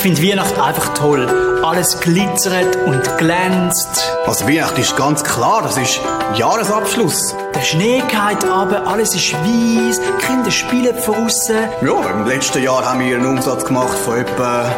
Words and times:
finde 0.00 0.22
Weihnachten 0.22 0.58
einfach 0.58 0.94
toll. 0.94 1.26
Alles 1.62 2.00
glitzert 2.00 2.76
und 2.86 3.02
glänzt. 3.18 4.02
Also 4.26 4.48
Weihnachten 4.48 4.80
ist 4.80 4.96
ganz 4.96 5.22
klar, 5.22 5.60
das 5.62 5.76
ist 5.76 6.00
Jahresabschluss. 6.36 7.34
Der 7.54 7.60
Schnee 7.60 8.02
geht 8.08 8.50
runter, 8.50 8.86
alles 8.86 9.14
ist 9.14 9.34
weiss, 9.34 10.00
die 10.00 10.26
Kinder 10.26 10.50
spielen 10.50 10.96
draussen. 10.96 11.68
Ja, 11.82 12.10
im 12.10 12.26
letzten 12.26 12.62
Jahr 12.62 12.84
haben 12.84 13.00
wir 13.00 13.16
einen 13.16 13.26
Umsatz 13.26 13.64
gemacht 13.64 13.96
von 13.98 14.18
etwa... 14.18 14.74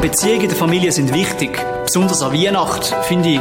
Beziehungen 0.00 0.42
in 0.42 0.48
der 0.48 0.56
Familie 0.56 0.92
sind 0.92 1.12
wichtig. 1.12 1.58
Besonders 1.84 2.22
an 2.22 2.32
Weihnachten, 2.32 2.94
finde 3.02 3.28
ich. 3.30 3.40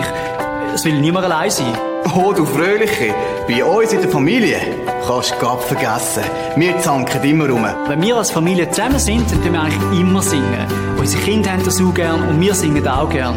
Es 0.73 0.83
will 0.85 0.99
niemand 0.99 1.25
allein 1.25 1.51
sein. 1.51 1.90
Oh, 2.04 2.33
du 2.33 2.45
Fröhliche, 2.45 3.13
bei 3.47 3.63
uns 3.63 3.93
in 3.93 4.01
der 4.01 4.09
Familie 4.09 4.57
kannst 5.05 5.32
du 5.32 5.36
Gott 5.39 5.64
vergessen. 5.64 6.24
Wir 6.55 6.77
zanken 6.79 7.24
immer 7.24 7.47
rum. 7.47 7.65
Wenn 7.87 8.01
wir 8.01 8.18
als 8.18 8.32
Familie 8.32 8.69
zusammen 8.69 9.00
sind, 9.00 9.32
dann 9.32 9.41
tun 9.43 9.54
wir 9.54 9.61
eigentlich 9.61 10.00
immer 10.00 10.21
singen. 10.21 10.68
Unsere 10.97 11.21
Kinder 11.24 11.51
haben 11.51 11.64
das 11.64 11.79
auch 11.79 11.93
gern 11.93 12.27
und 12.27 12.41
wir 12.41 12.54
singen 12.54 12.86
auch 12.87 13.10
gern. 13.10 13.36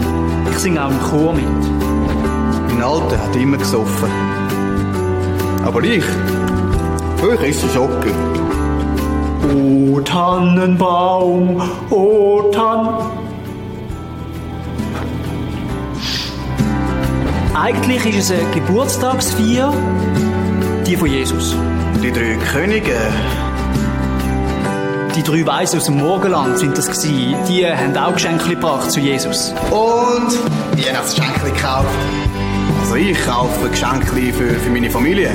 Ich 0.51 0.59
singe 0.59 0.85
auch 0.85 0.91
im 0.91 1.01
Chor 1.01 1.35
mit. 1.35 1.45
Mein 2.69 2.83
Alter 2.83 3.23
hat 3.23 3.37
immer 3.37 3.59
gesoffen. 3.59 4.11
Aber 5.65 5.83
ich, 5.83 6.05
ich 6.05 7.41
esse 7.43 7.69
Schocken. 7.69 8.15
O 9.55 10.01
Tannenbaum, 10.01 11.63
o 11.91 12.51
Tann... 12.51 13.24
Eigentlich 17.55 18.05
ist 18.07 18.31
es 18.31 18.39
eine 18.39 18.51
Geburtstagsfeier, 18.51 19.73
die 20.87 20.97
von 20.97 21.09
Jesus. 21.09 21.55
Die 22.03 22.11
drei 22.11 22.37
Könige, 22.53 22.97
Die 25.15 25.23
drei 25.23 25.47
Weisen 25.47 25.79
aus 25.79 25.85
dem 25.85 25.99
Morgenland 25.99 26.59
sind 26.59 26.77
das 26.77 26.87
gewesen. 26.87 27.37
Die 27.49 27.65
haben 27.65 27.97
auch 27.97 28.15
Geschenke 28.15 28.49
gebracht 28.49 28.91
zu 28.91 28.99
Jesus. 28.99 29.55
Und 29.71 30.37
Weihnachtsgeschenke 30.77 31.53
gekauft. 31.53 31.89
Also 32.81 32.97
ich 32.97 33.17
kaufe 33.25 33.69
Geschenke 33.69 34.33
für, 34.33 34.55
für 34.55 34.71
meine 34.71 34.91
Familie 34.91 35.31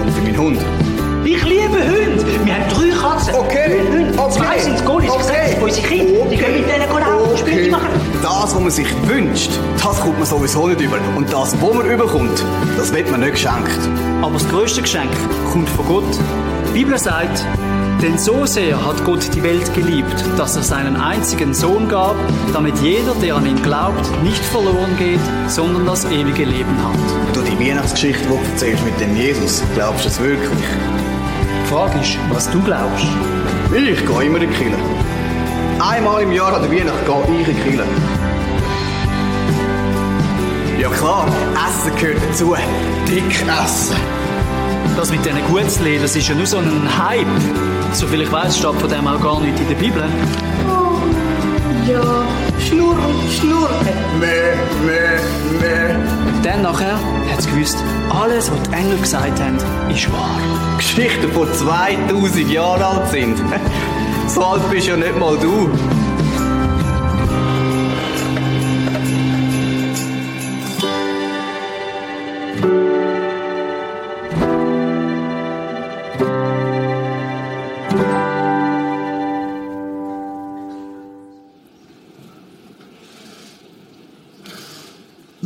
und 0.00 0.12
für 0.12 0.22
meinen 0.22 0.38
Hund. 0.38 0.60
Ich 1.24 1.44
Hunde. 1.80 2.24
Wir 2.44 2.54
haben 2.54 2.68
drei 2.70 2.90
Katzen. 3.00 3.34
Okay, 3.34 3.80
Hunde. 3.88 4.18
okay, 4.18 4.32
Zwei 4.32 4.58
sind 4.58 4.84
Goalies. 4.84 5.10
Okay. 5.10 5.22
sag's, 5.24 5.62
unsere 5.62 5.86
Kinder. 5.86 6.24
Die 6.30 6.36
können 6.36 6.56
mit 6.60 6.68
denen 6.68 6.88
laufen 6.90 7.30
und 7.30 7.38
Spiele 7.38 7.70
machen. 7.70 7.88
Das, 8.22 8.54
was 8.54 8.60
man 8.60 8.70
sich 8.70 8.86
wünscht, 9.06 9.50
das 9.82 10.00
kommt 10.00 10.18
man 10.18 10.26
sowieso 10.26 10.68
nicht 10.68 10.80
über. 10.80 10.98
Und 11.16 11.32
das, 11.32 11.54
was 11.60 11.74
man 11.74 11.86
überkommt, 11.86 12.42
das 12.76 12.92
wird 12.92 13.10
man 13.10 13.20
nicht 13.20 13.32
geschenkt. 13.32 13.78
Aber 14.22 14.32
das 14.34 14.48
größte 14.48 14.82
Geschenk 14.82 15.10
kommt 15.52 15.68
von 15.70 15.86
Gott. 15.86 16.18
Die 16.68 16.78
Bibel 16.80 16.98
sagt, 16.98 17.44
denn 18.02 18.18
so 18.18 18.44
sehr 18.44 18.84
hat 18.84 19.02
Gott 19.04 19.34
die 19.34 19.42
Welt 19.42 19.72
geliebt, 19.74 20.24
dass 20.36 20.56
er 20.56 20.62
seinen 20.62 20.96
einzigen 20.96 21.54
Sohn 21.54 21.88
gab, 21.88 22.16
damit 22.52 22.76
jeder, 22.78 23.14
der 23.22 23.36
an 23.36 23.46
ihn 23.46 23.62
glaubt, 23.62 24.22
nicht 24.22 24.44
verloren 24.44 24.96
geht, 24.98 25.20
sondern 25.48 25.86
das 25.86 26.04
ewige 26.06 26.44
Leben 26.44 26.76
hat. 26.82 27.34
Du, 27.34 27.40
die 27.40 27.58
Weihnachtsgeschichte, 27.58 28.22
die 28.24 28.28
du 28.28 28.38
erzählst 28.52 28.84
mit 28.84 29.00
dem 29.00 29.16
Jesus, 29.16 29.62
glaubst 29.74 30.04
du 30.04 30.08
es 30.08 30.20
wirklich? 30.20 30.64
Die 31.74 31.76
Frage 31.76 31.98
ist, 31.98 32.16
was 32.30 32.48
du 32.52 32.62
glaubst. 32.62 33.04
Ich 33.74 34.06
gehe 34.06 34.24
immer 34.24 34.40
in 34.40 34.48
die 34.48 34.56
Kirche. 34.56 34.76
Einmal 35.80 36.22
im 36.22 36.30
Jahr 36.30 36.54
an 36.54 36.62
der 36.62 36.70
Weihnacht 36.70 37.04
gehe 37.04 37.40
ich 37.40 37.48
in 37.48 37.56
die 37.56 37.62
Kirche. 37.62 37.84
Ja 40.78 40.88
klar, 40.88 41.26
Essen 41.66 41.96
gehört 41.96 42.18
dazu. 42.30 42.54
Dick 43.08 43.24
essen. 43.24 43.96
Das 44.96 45.10
mit 45.10 45.26
diesen 45.26 45.44
Gutzli, 45.48 45.98
das 45.98 46.14
ist 46.14 46.28
ja 46.28 46.36
nur 46.36 46.46
so 46.46 46.58
ein 46.58 46.88
Hype. 46.96 47.26
Soviel 47.92 48.20
ich 48.20 48.30
weiß, 48.30 48.56
steht 48.56 48.74
von 48.74 48.88
dem 48.88 49.08
auch 49.08 49.20
gar 49.20 49.40
nicht 49.40 49.58
in 49.58 49.66
der 49.66 49.74
Bibel. 49.74 50.04
Ja, 51.88 52.24
Schnurren, 52.58 53.14
Schnurren. 53.30 53.74
Meh, 54.20 54.54
meh, 54.86 55.18
meh. 55.60 55.94
Dann 56.42 56.62
nachher 56.62 56.94
hat 57.30 57.38
es 57.38 57.46
gewusst, 57.46 57.78
alles, 58.10 58.50
was 58.50 58.62
die 58.62 58.72
Engel 58.74 58.98
gesagt 58.98 59.40
haben, 59.40 59.56
ist 59.90 60.12
wahr. 60.12 60.38
Geschichten, 60.76 61.28
die 61.30 61.52
2000 61.52 62.50
Jahre 62.50 62.86
alt 62.86 63.10
sind. 63.10 63.36
So 64.26 64.42
alt 64.42 64.68
bist 64.70 64.88
ja 64.88 64.96
nicht 64.96 65.16
mal 65.18 65.36
du. 65.36 65.68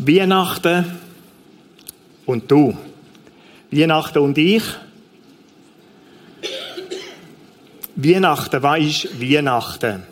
Weihnachten 0.09 0.87
und 2.25 2.51
du. 2.51 2.75
Weihnachten 3.71 4.19
und 4.21 4.39
ich. 4.39 4.63
Weihnachten, 7.95 8.63
was 8.63 8.81
ist 8.81 9.21
Weihnachten? 9.21 10.05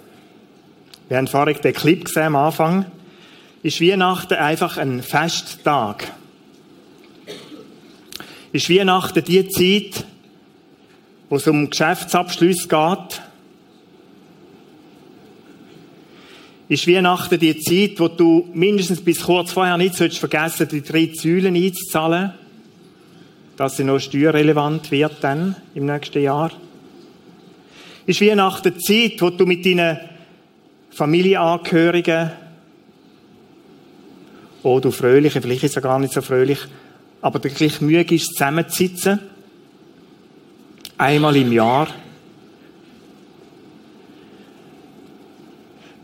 Wir 1.08 1.16
haben 1.16 1.28
vorhin 1.28 1.58
den 1.62 1.72
Clip 1.72 2.04
gesehen 2.04 2.24
am 2.24 2.36
Anfang. 2.36 2.84
Ist 3.62 3.80
Weihnachten 3.80 4.34
einfach 4.34 4.76
ein 4.76 5.02
Festtag? 5.02 6.12
Ist 8.52 8.68
Weihnachten 8.68 9.24
die 9.24 9.48
Zeit, 9.48 10.04
wo 11.30 11.36
es 11.36 11.46
um 11.46 11.70
Geschäftsabschluss 11.70 12.68
geht? 12.68 13.22
Ist 16.68 16.88
Weihnachten 16.88 17.38
die 17.38 17.58
Zeit, 17.60 18.00
wo 18.00 18.08
du 18.08 18.48
mindestens 18.52 19.00
bis 19.00 19.22
kurz 19.22 19.52
vorher 19.52 19.76
nicht 19.76 19.94
sollst 19.94 20.18
vergessen, 20.18 20.66
die 20.68 20.82
drei 20.82 21.12
Säulen 21.14 21.54
einzuzahlen, 21.54 22.32
dass 23.56 23.76
sie 23.76 23.84
noch 23.84 24.00
steuerrelevant 24.00 24.90
wird 24.90 25.16
dann 25.20 25.54
im 25.74 25.86
nächsten 25.86 26.22
Jahr? 26.22 26.50
Ist 28.04 28.20
Weihnachten 28.20 28.74
die 28.74 28.80
Zeit, 28.80 29.22
wo 29.22 29.30
du 29.30 29.46
mit 29.46 29.64
deinen 29.64 29.98
Familienangehörigen, 30.90 32.32
oh 34.64 34.80
du 34.80 34.90
Fröhliche, 34.90 35.40
vielleicht 35.40 35.62
ist 35.62 35.76
ja 35.76 35.80
gar 35.80 36.00
nicht 36.00 36.14
so 36.14 36.20
fröhlich, 36.20 36.58
aber 37.22 37.38
der 37.38 37.52
gleich 37.52 37.80
Mühe 37.80 38.02
ist, 38.02 38.32
zusammenzusitzen, 38.32 39.20
einmal 40.98 41.36
im 41.36 41.52
Jahr, 41.52 41.88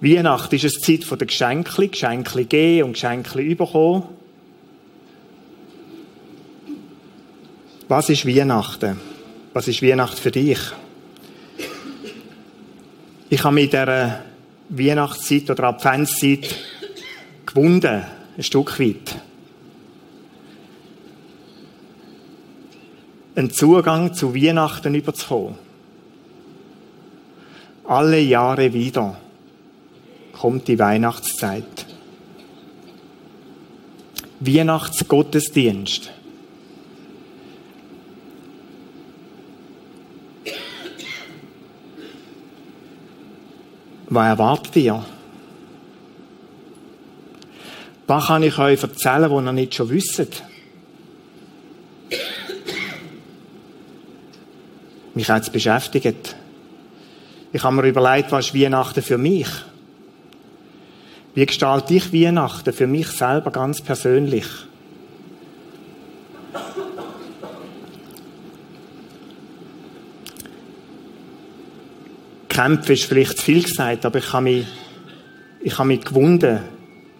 Weihnachten 0.03 0.57
ist 0.57 0.65
es 0.65 0.81
Zeit 0.81 1.09
der 1.09 1.29
Geschenke, 1.29 1.87
Geschenke 1.87 2.45
geben 2.45 2.87
und 2.87 2.93
Geschenke 2.95 3.55
bekommen. 3.55 4.03
Was 7.87 8.09
ist 8.09 8.27
Weihnachten? 8.27 8.99
Was 9.53 9.69
ist 9.69 9.81
Weihnachten 9.81 10.21
für 10.21 10.33
dich? 10.33 10.59
Ich 13.31 13.45
habe 13.45 13.55
mit 13.55 13.73
dieser 13.73 14.25
Weihnachtszeit 14.71 15.49
oder 15.51 15.65
Adventszeit 15.69 16.53
gewunden, 17.47 18.03
ein 18.37 18.43
Stück 18.43 18.81
weit. 18.81 19.15
Einen 23.37 23.53
Zugang 23.53 24.15
zu 24.15 24.35
Weihnachten 24.35 24.97
überzukommen. 24.97 25.55
Alle 27.85 28.19
Jahre 28.19 28.73
wieder 28.73 29.17
kommt 30.43 30.67
die 30.67 30.77
Weihnachtszeit. 30.77 31.87
Weihnachtsgottesdienst. 34.41 36.11
Was 44.09 44.27
erwartet 44.27 44.75
ihr? 44.75 45.05
Was 48.09 48.27
kann 48.27 48.43
ich 48.43 48.59
euch 48.59 48.83
erzählen, 48.83 49.31
was 49.31 49.45
ihr 49.45 49.53
nicht 49.53 49.77
schon 49.77 49.91
wisst? 49.91 50.43
Mich 55.15 55.31
hat 55.31 55.43
es 55.45 55.51
beschäftigt. 55.51 56.35
Ich 57.53 57.63
habe 57.63 57.77
mir 57.77 57.87
überlegt, 57.87 58.33
was 58.33 58.47
ist 58.47 58.55
Weihnachten 58.57 59.03
für 59.03 59.19
mich? 59.19 59.47
Wie 61.35 61.47
gestalte 61.47 61.95
ich 61.95 62.13
Weihnachten 62.13 62.73
für 62.73 62.87
mich 62.87 63.09
selber 63.09 63.51
ganz 63.51 63.81
persönlich? 63.81 64.45
Kämpfen 72.49 72.93
ist 72.93 73.05
vielleicht 73.05 73.39
zu 73.39 73.45
viel 73.45 73.63
gesagt, 73.63 74.05
aber 74.05 74.19
ich 74.19 74.31
habe 74.35 74.45
mich, 74.45 74.67
ich 75.61 75.79
habe 75.79 75.89
mich 75.89 76.05
gewunden, 76.05 76.61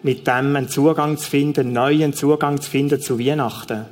mit 0.03 0.27
dem 0.27 0.57
einen 0.57 0.69
Zugang 0.69 1.17
zu 1.17 1.31
finden, 1.31 1.61
einen 1.61 1.73
neuen 1.73 2.13
Zugang 2.13 2.61
zu 2.61 2.69
finden 2.69 3.01
zu 3.01 3.19
Weihnachten. 3.19 3.87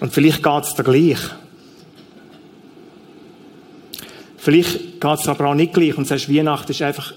Und 0.00 0.12
vielleicht 0.12 0.42
geht 0.42 0.64
es 0.64 0.74
dir 0.74 0.84
gleich. 0.84 1.18
Vielleicht 4.36 5.00
geht 5.00 5.18
es 5.20 5.28
aber 5.28 5.46
auch 5.46 5.54
nicht 5.54 5.72
gleich 5.72 5.96
und 5.96 6.06
sagst, 6.06 6.30
Weihnachten 6.30 6.72
ist 6.72 6.82
einfach 6.82 7.14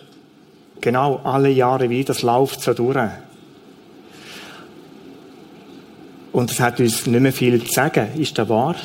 genau 0.81 1.22
alle 1.24 1.50
Jahre 1.50 1.89
wieder, 1.89 2.13
das 2.13 2.24
läuft 2.24 2.62
so 2.62 2.74
durch. 2.74 2.98
Und 6.31 6.51
es 6.51 6.60
hat 6.60 6.80
uns 6.80 7.06
nicht 7.06 7.22
mehr 7.22 7.33
viel 7.33 7.63
zu 7.63 7.72
sagen. 7.72 8.07
Ist 8.18 8.38
das 8.38 8.50
wahr? 8.50 8.75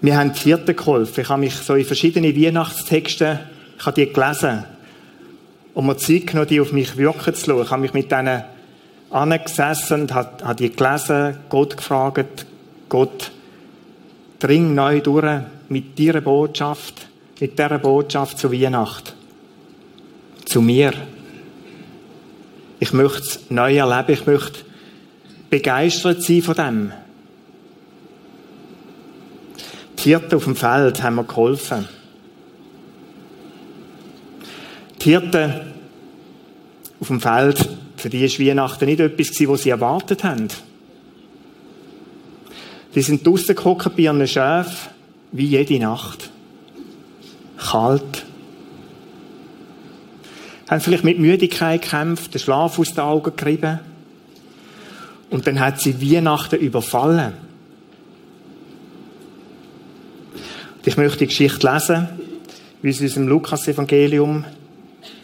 Wir 0.00 0.16
haben 0.16 0.32
die 0.32 0.40
Hirten 0.40 0.76
geholfen. 0.76 1.20
Ich 1.22 1.28
habe 1.28 1.40
mich 1.40 1.54
so 1.54 1.74
in 1.74 1.84
verschiedene 1.84 2.34
Weihnachtstexte, 2.36 3.40
ich 3.78 3.86
habe 3.86 4.04
die 4.04 4.12
gelesen. 4.12 4.64
Und 5.74 5.86
mir 5.86 5.96
Zeit 5.96 6.28
genommen, 6.28 6.48
die 6.48 6.60
auf 6.60 6.72
mich 6.72 6.96
wirken 6.96 7.34
zu 7.34 7.50
lassen. 7.50 7.64
Ich 7.64 7.70
habe 7.70 7.82
mich 7.82 7.92
mit 7.92 8.10
denen 8.10 8.44
angesessen 9.10 10.02
und 10.02 10.14
habe, 10.14 10.44
habe 10.44 10.54
die 10.56 10.70
gelesen, 10.70 11.38
Gott 11.48 11.76
gefragt, 11.76 12.46
Gott, 12.88 13.32
dring 14.38 14.74
neu 14.74 15.00
durch 15.00 15.42
mit 15.68 15.98
dieser 15.98 16.20
Botschaft, 16.20 17.08
mit 17.40 17.58
dieser 17.58 17.78
Botschaft 17.78 18.38
zu 18.38 18.52
Weihnacht. 18.52 19.14
Zu 20.44 20.60
mir. 20.60 20.92
Ich 22.78 22.92
möchte 22.92 23.20
es 23.20 23.40
neu 23.50 23.76
erleben, 23.76 24.12
ich 24.12 24.26
möchte 24.26 24.60
begeistert 25.50 26.22
sein 26.22 26.42
von 26.42 26.54
dem. 26.54 26.92
Die 29.98 30.10
Hirten 30.10 30.36
auf 30.36 30.44
dem 30.44 30.56
Feld 30.56 31.02
haben 31.02 31.16
mir 31.16 31.24
geholfen. 31.24 31.88
Die 35.02 35.10
Hirten 35.10 35.72
auf 37.00 37.08
dem 37.08 37.20
Feld, 37.20 37.68
für 37.96 38.10
die 38.10 38.22
war 38.22 38.46
Weihnachten 38.46 38.84
nicht 38.86 39.00
etwas, 39.00 39.48
was 39.48 39.62
sie 39.62 39.70
erwartet 39.70 40.22
haben. 40.22 40.48
Die 42.96 43.02
sind 43.02 43.26
draussen 43.26 43.54
gehockt 43.54 43.94
bei 43.94 44.04
ihren 44.04 44.26
Schäfen, 44.26 44.90
wie 45.30 45.44
jede 45.44 45.78
Nacht. 45.78 46.30
Kalt. 47.58 48.24
Haben 50.68 50.80
vielleicht 50.80 51.04
mit 51.04 51.18
Müdigkeit 51.18 51.82
gekämpft, 51.82 52.32
den 52.32 52.40
Schlaf 52.40 52.78
aus 52.78 52.94
den 52.94 53.00
Augen 53.00 53.36
gerieben. 53.36 53.80
Und 55.28 55.46
dann 55.46 55.60
hat 55.60 55.80
sie 55.80 56.00
Weihnachten 56.00 56.58
überfallen. 56.58 57.34
Ich 60.86 60.96
möchte 60.96 61.18
die 61.18 61.26
Geschichte 61.26 61.70
lesen, 61.70 62.08
wie 62.80 62.90
es 62.90 63.00
in 63.00 63.06
unserem 63.08 63.28
Lukas-Evangelium 63.28 64.44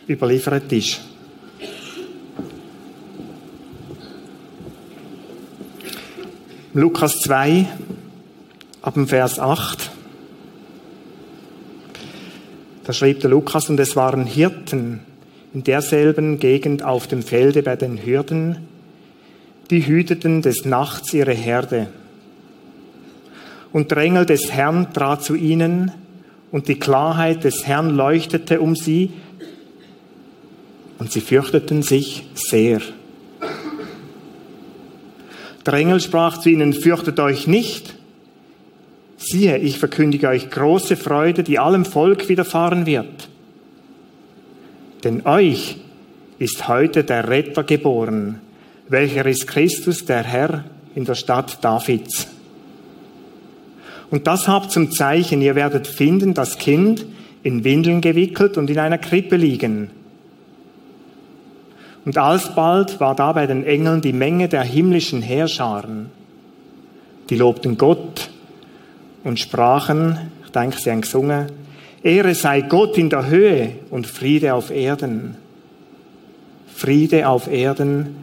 überliefert 0.08 0.70
ist. 0.72 1.00
Lukas 6.74 7.20
2, 7.20 7.66
ab 8.80 8.94
dem 8.94 9.06
Vers 9.06 9.38
8. 9.38 9.90
Da 12.84 12.94
schrieb 12.94 13.20
der 13.20 13.28
Lukas, 13.28 13.68
und 13.68 13.78
es 13.78 13.94
waren 13.94 14.24
Hirten 14.24 15.00
in 15.52 15.64
derselben 15.64 16.38
Gegend 16.38 16.82
auf 16.82 17.06
dem 17.06 17.22
Felde 17.22 17.62
bei 17.62 17.76
den 17.76 17.98
Hürden, 17.98 18.56
die 19.70 19.86
hüteten 19.86 20.40
des 20.40 20.64
Nachts 20.64 21.12
ihre 21.12 21.34
Herde. 21.34 21.88
Und 23.74 23.90
der 23.90 23.98
Engel 23.98 24.24
des 24.24 24.50
Herrn 24.50 24.94
trat 24.94 25.22
zu 25.22 25.34
ihnen, 25.34 25.92
und 26.52 26.68
die 26.68 26.78
Klarheit 26.78 27.44
des 27.44 27.66
Herrn 27.66 27.90
leuchtete 27.90 28.62
um 28.62 28.76
sie, 28.76 29.12
und 30.98 31.12
sie 31.12 31.20
fürchteten 31.20 31.82
sich 31.82 32.24
sehr. 32.32 32.80
Der 35.66 35.74
Engel 35.74 36.00
sprach 36.00 36.38
zu 36.38 36.50
ihnen, 36.50 36.72
fürchtet 36.72 37.20
euch 37.20 37.46
nicht. 37.46 37.94
Siehe, 39.16 39.58
ich 39.58 39.78
verkündige 39.78 40.28
euch 40.28 40.50
große 40.50 40.96
Freude, 40.96 41.44
die 41.44 41.58
allem 41.58 41.84
Volk 41.84 42.28
widerfahren 42.28 42.86
wird. 42.86 43.28
Denn 45.04 45.24
euch 45.26 45.76
ist 46.38 46.66
heute 46.66 47.04
der 47.04 47.28
Retter 47.28 47.62
geboren, 47.62 48.40
welcher 48.88 49.24
ist 49.26 49.46
Christus, 49.46 50.04
der 50.04 50.24
Herr, 50.24 50.64
in 50.94 51.04
der 51.04 51.14
Stadt 51.14 51.62
Davids. 51.62 52.26
Und 54.10 54.26
das 54.26 54.48
habt 54.48 54.72
zum 54.72 54.90
Zeichen, 54.90 55.40
ihr 55.40 55.54
werdet 55.54 55.86
finden, 55.86 56.34
das 56.34 56.58
Kind 56.58 57.06
in 57.42 57.64
Windeln 57.64 58.00
gewickelt 58.00 58.58
und 58.58 58.68
in 58.68 58.78
einer 58.78 58.98
Krippe 58.98 59.36
liegen. 59.36 59.90
Und 62.04 62.18
alsbald 62.18 62.98
war 63.00 63.14
da 63.14 63.32
bei 63.32 63.46
den 63.46 63.64
Engeln 63.64 64.00
die 64.00 64.12
Menge 64.12 64.48
der 64.48 64.62
himmlischen 64.62 65.22
Heerscharen. 65.22 66.10
Die 67.30 67.36
lobten 67.36 67.78
Gott 67.78 68.30
und 69.24 69.38
sprachen, 69.38 70.18
ich 70.44 70.50
denke, 70.50 70.78
sie 70.80 70.90
haben 70.90 71.02
gesungen, 71.02 71.46
Ehre 72.02 72.34
sei 72.34 72.62
Gott 72.62 72.98
in 72.98 73.10
der 73.10 73.28
Höhe 73.28 73.76
und 73.90 74.08
Friede 74.08 74.54
auf 74.54 74.70
Erden. 74.70 75.36
Friede 76.74 77.28
auf 77.28 77.46
Erden 77.46 78.16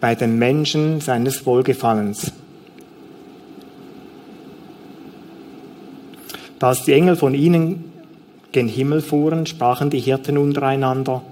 bei 0.00 0.14
den 0.14 0.38
Menschen 0.38 1.00
seines 1.00 1.44
Wohlgefallens. 1.44 2.32
als 6.60 6.84
die 6.84 6.92
Engel 6.92 7.16
von 7.16 7.34
ihnen 7.34 7.92
gen 8.52 8.66
Himmel 8.68 9.02
fuhren, 9.02 9.46
sprachen 9.46 9.90
die 9.90 10.00
Hirten 10.00 10.38
untereinander, 10.38 11.22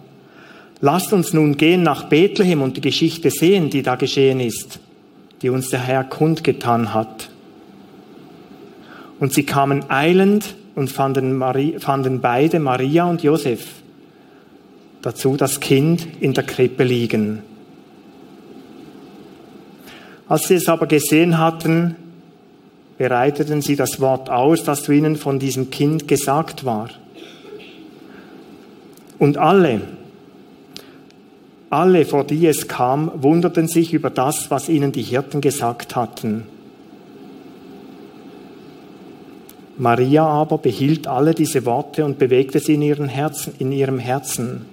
lasst 0.84 1.14
uns 1.14 1.32
nun 1.32 1.56
gehen 1.56 1.82
nach 1.82 2.10
Bethlehem 2.10 2.60
und 2.60 2.76
die 2.76 2.82
Geschichte 2.82 3.30
sehen, 3.30 3.70
die 3.70 3.80
da 3.80 3.94
geschehen 3.94 4.38
ist, 4.38 4.80
die 5.40 5.48
uns 5.48 5.70
der 5.70 5.80
Herr 5.80 6.04
kundgetan 6.04 6.92
hat. 6.92 7.30
Und 9.18 9.32
sie 9.32 9.44
kamen 9.44 9.88
eilend 9.88 10.54
und 10.74 10.92
fanden, 10.92 11.38
Marie, 11.38 11.78
fanden 11.78 12.20
beide, 12.20 12.58
Maria 12.58 13.04
und 13.06 13.22
Josef, 13.22 13.66
dazu 15.00 15.38
das 15.38 15.58
Kind 15.58 16.06
in 16.20 16.34
der 16.34 16.44
Krippe 16.44 16.84
liegen. 16.84 17.42
Als 20.28 20.48
sie 20.48 20.56
es 20.56 20.68
aber 20.68 20.86
gesehen 20.86 21.38
hatten, 21.38 21.96
bereiteten 22.98 23.62
sie 23.62 23.76
das 23.76 24.02
Wort 24.02 24.28
aus, 24.28 24.64
das 24.64 24.82
zu 24.82 24.92
ihnen 24.92 25.16
von 25.16 25.38
diesem 25.38 25.70
Kind 25.70 26.08
gesagt 26.08 26.66
war. 26.66 26.90
Und 29.18 29.38
alle, 29.38 29.80
alle, 31.74 32.04
vor 32.04 32.24
die 32.24 32.46
es 32.46 32.68
kam, 32.68 33.10
wunderten 33.16 33.66
sich 33.66 33.92
über 33.92 34.08
das, 34.08 34.50
was 34.50 34.68
ihnen 34.68 34.92
die 34.92 35.02
Hirten 35.02 35.40
gesagt 35.40 35.96
hatten. 35.96 36.44
Maria 39.76 40.24
aber 40.24 40.58
behielt 40.58 41.08
alle 41.08 41.34
diese 41.34 41.66
Worte 41.66 42.04
und 42.04 42.18
bewegte 42.18 42.60
sie 42.60 42.74
in, 42.74 42.82
ihren 42.82 43.08
Herzen, 43.08 43.54
in 43.58 43.72
ihrem 43.72 43.98
Herzen. 43.98 44.66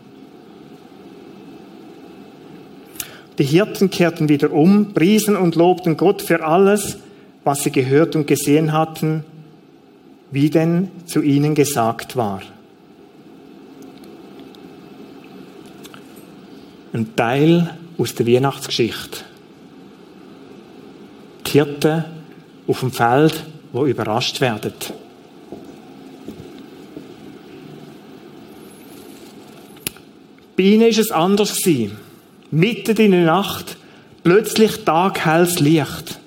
Die 3.39 3.46
Hirten 3.46 3.89
kehrten 3.89 4.29
wieder 4.29 4.53
um, 4.53 4.93
priesen 4.93 5.36
und 5.36 5.55
lobten 5.55 5.98
Gott 5.98 6.22
für 6.22 6.43
alles, 6.46 7.00
was 7.43 7.63
sie 7.63 7.72
gehört 7.72 8.15
und 8.15 8.27
gesehen 8.27 8.74
hatten, 8.74 9.24
wie 10.29 10.51
denn 10.51 10.89
zu 11.05 11.24
ihnen 11.24 11.55
gesagt 11.55 12.15
war. 12.15 12.43
Ein 16.94 17.16
Teil 17.16 17.78
aus 17.98 18.16
der 18.16 18.28
Weihnachtsgeschichte. 18.28 19.20
Die 21.46 21.52
Hirten 21.52 22.06
auf 22.68 22.80
dem 22.82 22.92
Feld, 22.92 23.44
wo 23.72 23.86
überrascht 23.86 24.42
werden. 24.42 24.74
Bei 30.58 30.64
ihnen 30.64 30.88
ist 30.90 31.00
es 31.00 31.12
anders. 31.12 31.58
Mitten 32.52 32.98
in 32.98 33.12
der 33.12 33.26
Nacht 33.26 33.78
plötzlich 34.24 34.84
taghelles 34.84 35.60
Licht. 35.60 36.20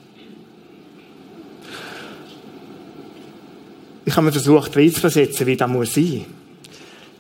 Ich 4.07 4.17
habe 4.17 4.27
mir 4.27 4.33
versucht, 4.33 4.77
reinzuversetzen, 4.77 5.47
wie 5.47 5.57
das 5.57 5.71
muss 5.71 5.95
sein. 5.95 6.25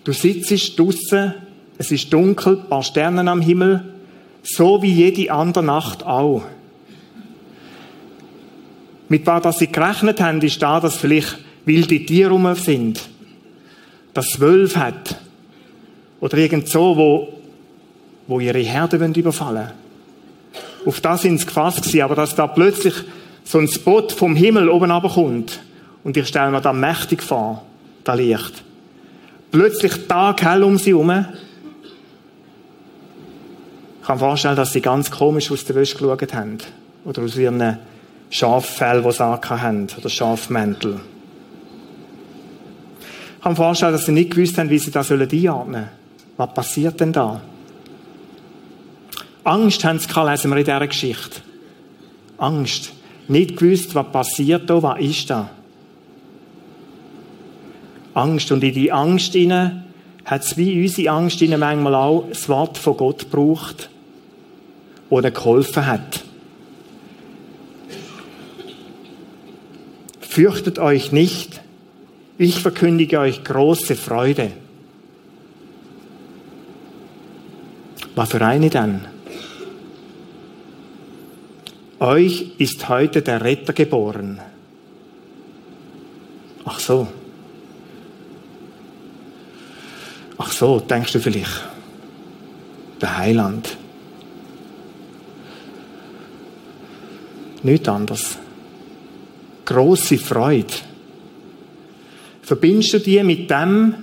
Du 0.05 0.13
sitzt 0.13 0.79
draußen, 0.79 1.35
es 1.79 1.91
ist 1.91 2.13
dunkel, 2.13 2.59
ein 2.59 2.69
paar 2.69 2.83
Sterne 2.83 3.29
am 3.31 3.41
Himmel, 3.41 3.85
so 4.43 4.83
wie 4.83 4.93
jede 4.93 5.33
andere 5.33 5.65
Nacht 5.65 6.05
auch. 6.05 6.43
Mit 9.09 9.27
was 9.27 9.59
sie 9.59 9.67
gerechnet 9.67 10.21
haben, 10.21 10.41
ist 10.41 10.63
da, 10.63 10.81
dass 10.81 10.97
vielleicht 10.97 11.39
wilde 11.65 12.05
Tiere 12.05 12.31
rum 12.31 12.55
sind, 12.55 13.01
dass 14.13 14.41
Wölfe 14.41 14.81
hat 14.81 15.17
oder 16.21 16.39
irgend 16.39 16.69
so, 16.69 16.97
wo, 16.97 17.29
wo 18.27 18.41
ihre 18.41 18.59
Herde 18.59 18.97
überfallen 18.97 19.57
wollen. 19.57 19.85
Auf 20.87 21.01
das 21.01 21.23
sind 21.23 21.39
sie 21.39 21.47
gefasst 21.47 21.83
gewesen, 21.83 22.03
aber 22.03 22.15
dass 22.15 22.35
da 22.35 22.47
plötzlich 22.47 22.95
so 23.45 23.59
ein 23.59 23.69
Spot 23.69 24.09
vom 24.09 24.37
Himmel 24.37 24.69
oben 24.69 24.91
kommt 24.91 25.61
und 26.03 26.17
ich 26.17 26.29
stelle 26.29 26.51
mir 26.51 26.61
da 26.61 26.73
mächtig 26.73 27.23
vor, 27.23 27.63
da 28.05 28.15
Licht. 28.15 28.63
Plötzlich 29.51 30.07
taghell 30.09 30.63
um 30.63 30.79
sie 30.79 30.91
herum. 30.91 31.27
Ich 34.05 34.07
kann 34.07 34.19
mir 34.19 34.27
vorstellen, 34.27 34.57
dass 34.57 34.75
sie 34.75 34.83
ganz 34.83 35.11
komisch 35.11 35.51
aus 35.51 35.65
der 35.65 35.77
Wäsche 35.77 35.97
geschaut 35.97 36.35
haben. 36.35 36.59
Oder 37.07 37.23
aus 37.23 37.39
ihren 37.39 37.79
Schaffell, 38.29 39.03
die 39.03 39.13
sie 39.13 39.25
haben. 39.25 39.87
Oder 39.97 40.09
Schafmäntel. 40.11 41.01
Ich 43.01 43.43
kann 43.43 43.53
mir 43.53 43.57
vorstellen, 43.57 43.93
dass 43.93 44.05
sie 44.05 44.13
nicht 44.13 44.33
gewusst 44.33 44.59
haben, 44.59 44.69
wie 44.69 44.79
sie 44.79 44.91
das 44.91 45.11
einordnen 45.11 45.39
sollen. 45.43 45.89
Was 46.37 46.53
passiert 46.53 47.01
denn 47.01 47.15
da? 47.15 47.41
Angst 49.43 49.83
haben 49.87 49.99
sie 49.99 50.07
gehabt, 50.07 50.29
lesen 50.29 50.51
wir 50.51 50.59
in 50.59 50.65
dieser 50.65 50.87
Geschichte. 50.87 51.41
Angst. 52.37 52.93
Nicht 53.27 53.57
gewusst, 53.57 53.95
was 53.95 54.13
passiert 54.13 54.69
da, 54.69 54.83
was 54.83 55.01
ist 55.01 55.31
da. 55.31 55.49
Angst. 58.13 58.53
Und 58.53 58.63
in 58.65 58.75
die 58.75 58.93
Angst 58.93 59.33
hinein 59.33 59.87
hat 60.27 60.43
es 60.43 60.59
wie 60.59 60.83
unsere 60.83 61.11
Angst 61.11 61.41
manchmal 61.41 61.95
auch 61.95 62.27
das 62.29 62.51
Wort 62.51 62.77
von 62.77 62.99
Gott 62.99 63.31
gebraucht, 63.31 63.89
ihnen 65.11 65.33
geholfen 65.33 65.87
hat. 65.87 66.25
Fürchtet 70.21 70.79
euch 70.79 71.13
nicht, 71.13 71.61
ich 72.39 72.61
verkündige 72.61 73.21
euch 73.21 73.45
große 73.45 73.95
Freude. 73.95 74.51
Was 78.17 78.31
für 78.31 78.45
eine 78.45 78.71
denn? 78.71 79.03
Euch 82.01 82.53
ist 82.59 82.89
heute 82.89 83.23
der 83.23 83.43
Retter 83.43 83.73
geboren. 83.73 84.41
Ach 86.65 86.81
so. 86.81 87.09
Ach 90.37 90.51
so, 90.51 90.81
denkst 90.81 91.13
du 91.13 91.21
vielleicht. 91.21 91.65
Der 93.01 93.19
Heiland. 93.19 93.77
Nicht 97.65 97.89
anders. 97.89 98.37
Große 99.65 100.19
Freude. 100.19 100.75
Verbindest 102.43 102.93
du 102.93 103.01
die 103.01 103.23
mit 103.23 103.51
dem, 103.51 103.95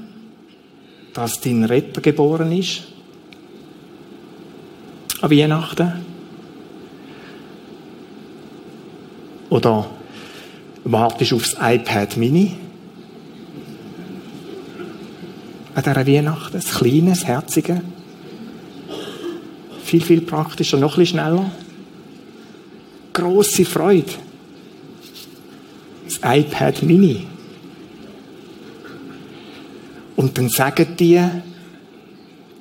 dass 1.13 1.39
dein 1.39 1.63
Retter 1.63 2.01
geboren 2.01 2.51
ist? 2.51 2.81
An 5.21 5.29
Weihnachten? 5.29 5.93
Oder 9.51 9.91
wartest 10.83 11.31
du 11.31 11.35
aufs 11.35 11.55
iPad 11.61 12.17
Mini? 12.17 12.55
An 15.75 15.83
dieser 15.83 16.07
Weihnachten. 16.07 16.57
Ein 16.57 16.63
kleines, 16.63 17.27
herziges. 17.27 17.77
Viel, 19.83 20.01
viel 20.01 20.21
praktischer, 20.21 20.77
noch 20.77 20.93
ein 20.93 21.01
bisschen 21.01 21.19
schneller. 21.19 21.51
Grosse 23.21 23.65
Freude. 23.65 24.13
Das 26.05 26.19
iPad 26.23 26.81
Mini. 26.81 27.27
Und 30.15 30.35
dann 30.39 30.49
sagen 30.49 30.95
die, 30.99 31.21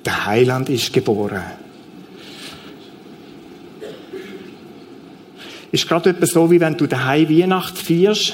der 0.05 0.25
Heiland 0.27 0.69
ist 0.69 0.93
geboren. 0.93 1.41
Ist 5.71 5.87
gerade 5.87 6.11
etwas 6.11 6.29
so, 6.29 6.51
wie 6.51 6.59
wenn 6.59 6.77
du 6.77 6.85
daheim 6.85 7.27
Weihnacht 7.27 7.79
feierst, 7.79 8.33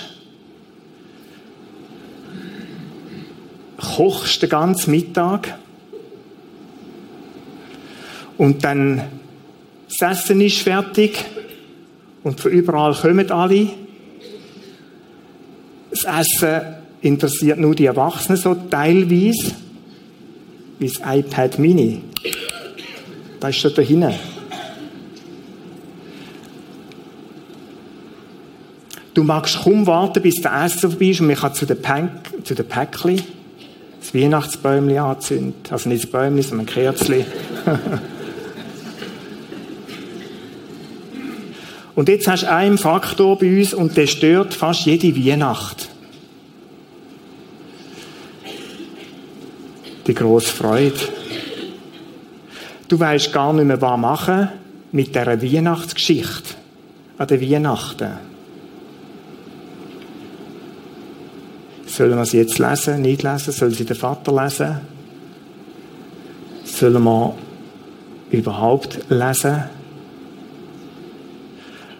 kochst 3.77 4.41
den 4.41 4.49
ganzen 4.49 4.91
Mittag 4.91 5.57
und 8.37 8.65
dann 8.65 9.03
das 9.87 10.19
Essen 10.19 10.41
ist 10.41 10.59
fertig 10.59 11.36
und 12.27 12.41
von 12.41 12.51
überall 12.51 12.93
kommen 12.93 13.31
alle. 13.31 13.69
Das 15.89 16.03
Essen 16.03 16.61
interessiert 17.01 17.57
nur 17.57 17.73
die 17.73 17.85
Erwachsenen 17.85 18.37
so 18.37 18.53
teilweise, 18.53 19.55
wie 20.77 20.87
das 20.87 21.01
iPad 21.05 21.57
Mini. 21.57 22.01
Da 23.39 23.47
ist 23.47 23.57
schon 23.57 23.73
da 23.73 23.81
hinten. 23.81 24.13
Du 29.13 29.23
magst 29.23 29.63
kaum 29.63 29.87
warten, 29.87 30.21
bis 30.21 30.41
der 30.41 30.65
Essen 30.65 30.91
vorbei 30.91 31.07
ist 31.07 31.21
und 31.21 31.27
man 31.27 31.37
kann 31.37 31.53
zu 31.53 31.65
den, 31.65 31.81
Pank 31.81 32.11
zu 32.43 32.53
den 32.53 32.67
Päckchen 32.67 33.21
das 33.99 34.13
Weihnachtsbäumchen 34.13 34.97
anzünden. 34.97 35.55
Also 35.69 35.89
nicht 35.89 36.03
das 36.03 36.11
Bäumchen, 36.11 36.43
sondern 36.43 36.67
ein 36.67 36.73
Kerzchen. 36.73 37.25
und 41.97 42.09
jetzt 42.09 42.27
hast 42.27 42.43
du 42.43 42.51
einen 42.51 42.77
Faktor 42.77 43.39
bei 43.39 43.57
uns 43.57 43.73
und 43.73 43.97
der 43.97 44.05
stört 44.05 44.53
fast 44.53 44.85
jede 44.85 45.15
Weihnacht. 45.15 45.89
Die 50.05 50.13
grosse 50.13 50.53
Freude. 50.53 50.93
Du 52.87 52.99
weißt 52.99 53.33
gar 53.33 53.51
nicht 53.51 53.65
mehr, 53.65 53.81
was 53.81 53.99
machen 53.99 54.49
mit 54.91 55.07
dieser 55.07 55.41
Weihnachtsgeschichte 55.41 56.53
an 57.17 57.27
den 57.29 57.41
Weihnachten. 57.41 58.11
Sollen 61.87 62.15
wir 62.15 62.25
sie 62.25 62.37
jetzt 62.37 62.59
lesen, 62.59 63.01
nicht 63.01 63.23
lesen? 63.23 63.51
Soll 63.51 63.71
sie 63.71 63.85
der 63.85 63.95
Vater 63.95 64.43
lesen? 64.43 64.81
Sollen 66.63 67.03
wir 67.03 67.33
überhaupt 68.29 68.99
lesen? 69.09 69.76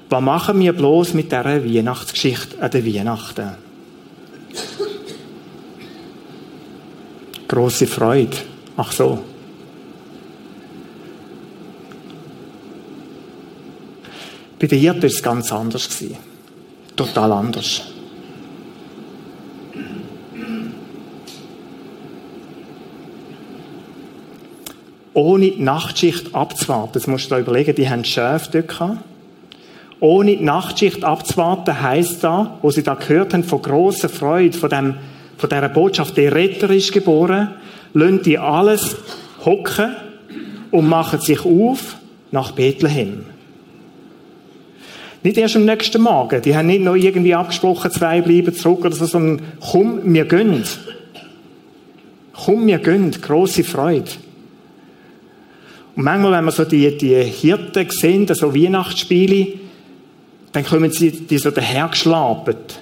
Was 0.10 0.22
machen 0.22 0.60
wir 0.60 0.74
bloß 0.74 1.14
mit 1.14 1.32
dieser 1.32 1.46
Weihnachtsgeschichte 1.46 2.62
an 2.62 2.72
den 2.72 2.86
Weihnachten? 2.86 3.52
Grosse 7.48 7.88
Freude. 7.88 8.38
Ach 8.78 8.92
so. 8.92 9.24
Bei 14.60 14.68
den 14.68 14.80
Hirten 14.80 15.02
war 15.02 15.10
es 15.10 15.22
ganz 15.24 15.52
anders. 15.52 15.90
Total 16.96 17.32
anders. 17.32 17.82
ohne 25.18 25.50
die 25.50 25.64
Nachtschicht 25.64 26.36
abzuwarten. 26.36 26.92
Das 26.94 27.08
musst 27.08 27.32
du 27.32 27.36
dir 27.36 27.42
überlegen, 27.42 27.74
die 27.74 27.90
haben 27.90 28.06
Schäfe 28.06 28.50
dort 28.52 28.68
gehabt. 28.68 29.00
Ohne 30.00 30.38
die 30.38 30.44
Nachtschicht 30.44 31.04
abzuwarten 31.04 31.82
heisst 31.82 32.24
da, 32.24 32.58
wo 32.62 32.70
sie 32.70 32.84
da 32.84 32.94
gehört 32.94 33.34
haben, 33.34 33.44
von 33.44 33.62
grosser 33.62 34.10
Freude, 34.10 34.58
von, 34.58 34.70
dem, 34.70 34.96
von 35.38 35.50
dieser 35.50 35.70
Botschaft, 35.70 36.18
der 36.18 36.36
Retter 36.36 36.70
ist 36.70 36.92
geboren, 36.92 37.50
lassen 37.94 38.22
die 38.22 38.38
alles 38.38 38.96
hocken 39.44 39.96
und 40.70 40.88
machen 40.88 41.20
sich 41.20 41.44
auf 41.44 41.98
nach 42.32 42.52
Bethlehem. 42.52 43.26
Nicht 45.24 45.38
erst 45.38 45.56
am 45.56 45.66
nächsten 45.66 46.02
Morgen. 46.02 46.42
Die 46.42 46.56
haben 46.56 46.68
nicht 46.68 46.84
noch 46.84 46.96
irgendwie 46.96 47.34
abgesprochen, 47.34 47.92
zwei 47.92 48.22
bleiben 48.22 48.54
zurück 48.54 48.86
oder 48.86 48.96
so, 48.96 49.06
sondern 49.06 49.46
komm, 49.60 50.14
wir 50.14 50.26
gehen. 50.26 50.64
Komm, 52.34 52.68
wir 52.68 52.78
gehen. 52.78 53.12
Grosse 53.20 53.64
Freude. 53.64 54.12
Und 55.96 56.04
manchmal, 56.04 56.34
wenn 56.34 56.46
man 56.46 56.54
so 56.54 56.64
die, 56.64 56.96
die 56.96 57.16
Hirten 57.16 57.88
sehen, 57.90 58.28
so 58.28 58.54
Weihnachtsspiele, 58.54 59.67
dann 60.58 60.66
kommen 60.66 60.92
sie 60.92 61.12
die 61.12 61.38
so 61.38 61.52
dahergeschlapert. 61.52 62.82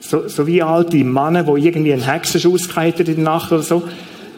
So, 0.00 0.26
so 0.26 0.44
wie 0.48 0.60
alte 0.60 0.96
Männer, 1.04 1.44
die 1.44 1.66
irgendwie 1.66 1.92
einen 1.92 2.02
Hexenschuss 2.02 2.66
in 2.66 3.04
der 3.04 3.18
Nacht 3.18 3.52
oder 3.52 3.62
so. 3.62 3.84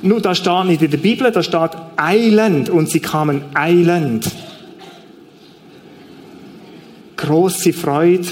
Nur 0.03 0.21
da 0.21 0.35
steht 0.35 0.67
nicht 0.67 0.83
in 0.83 0.91
der 0.91 0.99
Bibel, 0.99 1.33
da 1.33 1.43
steht 1.43 1.71
eilend 1.97 2.69
und 2.69 2.91
sie 2.91 3.01
kamen 3.01 3.41
eilend. 3.55 4.31
Grosse 7.17 7.73
Freude, 7.73 8.29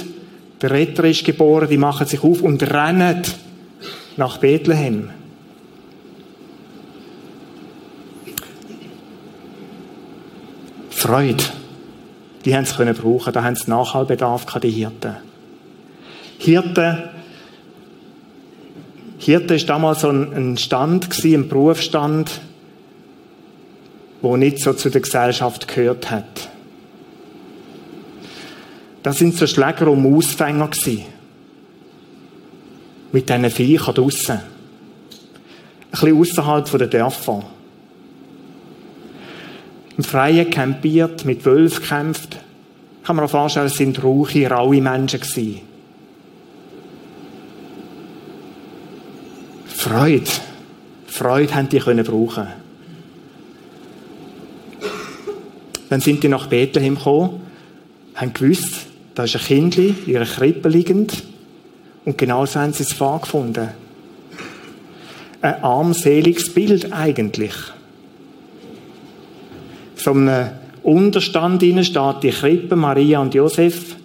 der 0.60 0.72
Retter 0.72 1.04
ist 1.04 1.24
geboren, 1.24 1.70
die 1.70 1.78
machen 1.78 2.06
sich 2.06 2.22
auf 2.22 2.42
und 2.42 2.62
rennen 2.62 3.22
nach 4.18 4.36
Bethlehem. 4.36 5.08
Freude, 10.90 11.44
die 12.46 12.54
haben 12.54 12.64
sie 12.64 12.74
können 12.74 12.94
brauchen. 12.94 13.32
Da 13.32 13.42
haben 13.42 13.56
sie 13.56 13.68
Nachholbedarf 13.68 14.46
die 14.60 14.70
Hirten. 14.70 15.16
Hirten, 16.38 17.10
Hirte 19.18 19.54
ist 19.56 19.68
damals 19.68 20.02
so 20.02 20.10
ein 20.10 20.56
Stand 20.56 21.08
ein 21.24 21.48
Berufsstand, 21.48 22.40
wo 24.22 24.36
nicht 24.36 24.60
so 24.60 24.72
zu 24.74 24.90
der 24.90 25.00
Gesellschaft 25.00 25.66
gehört 25.66 26.10
hat. 26.10 26.48
Das 29.02 29.18
sind 29.18 29.34
so 29.36 29.46
Schläger 29.46 29.88
und 29.88 30.02
Mausfänger. 30.02 30.70
Mit 33.10 33.28
diesen 33.28 33.50
Viechern 33.50 33.94
draussen. 33.94 34.40
Ein 34.40 34.40
bisschen 35.90 36.20
außerhalb 36.20 36.78
der 36.78 36.86
Dörfer. 36.86 37.55
Im 39.96 40.04
Freien 40.04 40.50
campiert, 40.50 41.24
mit 41.24 41.44
Wölfen 41.44 41.84
kämpft. 41.84 42.36
Kann 43.04 43.16
man 43.16 43.24
auch 43.24 43.30
vorstellen, 43.30 43.66
es 43.66 43.76
sind 43.76 44.02
rauche, 44.02 44.48
raue 44.48 44.80
Menschen 44.80 45.20
gewesen. 45.20 45.60
Freude. 49.66 50.30
Freude 51.06 51.54
haben 51.54 51.68
die 51.68 51.78
können 51.78 52.04
brauchen. 52.04 52.48
Dann 55.88 56.00
sind 56.00 56.22
die 56.22 56.28
nach 56.28 56.48
Bethlehem 56.48 56.96
gekommen, 56.96 57.40
haben 58.16 58.34
gewusst, 58.34 58.86
da 59.14 59.24
ist 59.24 59.36
ein 59.36 59.42
Kindli 59.42 59.94
in 60.04 60.12
ihrer 60.14 60.24
Krippe 60.24 60.68
liegend 60.68 61.22
und 62.04 62.18
genau 62.18 62.44
so 62.44 62.58
haben 62.58 62.72
sie 62.72 62.82
es 62.82 62.92
vorgefunden. 62.92 63.68
Ein 65.40 65.62
armseliges 65.62 66.52
Bild 66.52 66.92
eigentlich. 66.92 67.54
So 70.06 70.12
einem 70.12 70.50
Unterstand 70.84 71.64
innen 71.64 71.82
steht 71.82 72.22
die 72.22 72.30
Krippe, 72.30 72.76
Maria 72.76 73.18
und 73.18 73.34
Josef 73.34 73.96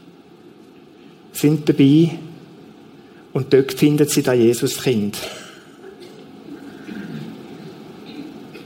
sind 1.31 1.69
dabei 1.69 2.17
und 3.33 3.53
dort 3.53 3.73
findet 3.73 4.09
sie 4.09 4.23
da 4.23 4.33
Jesus 4.33 4.81
Kind. 4.81 5.15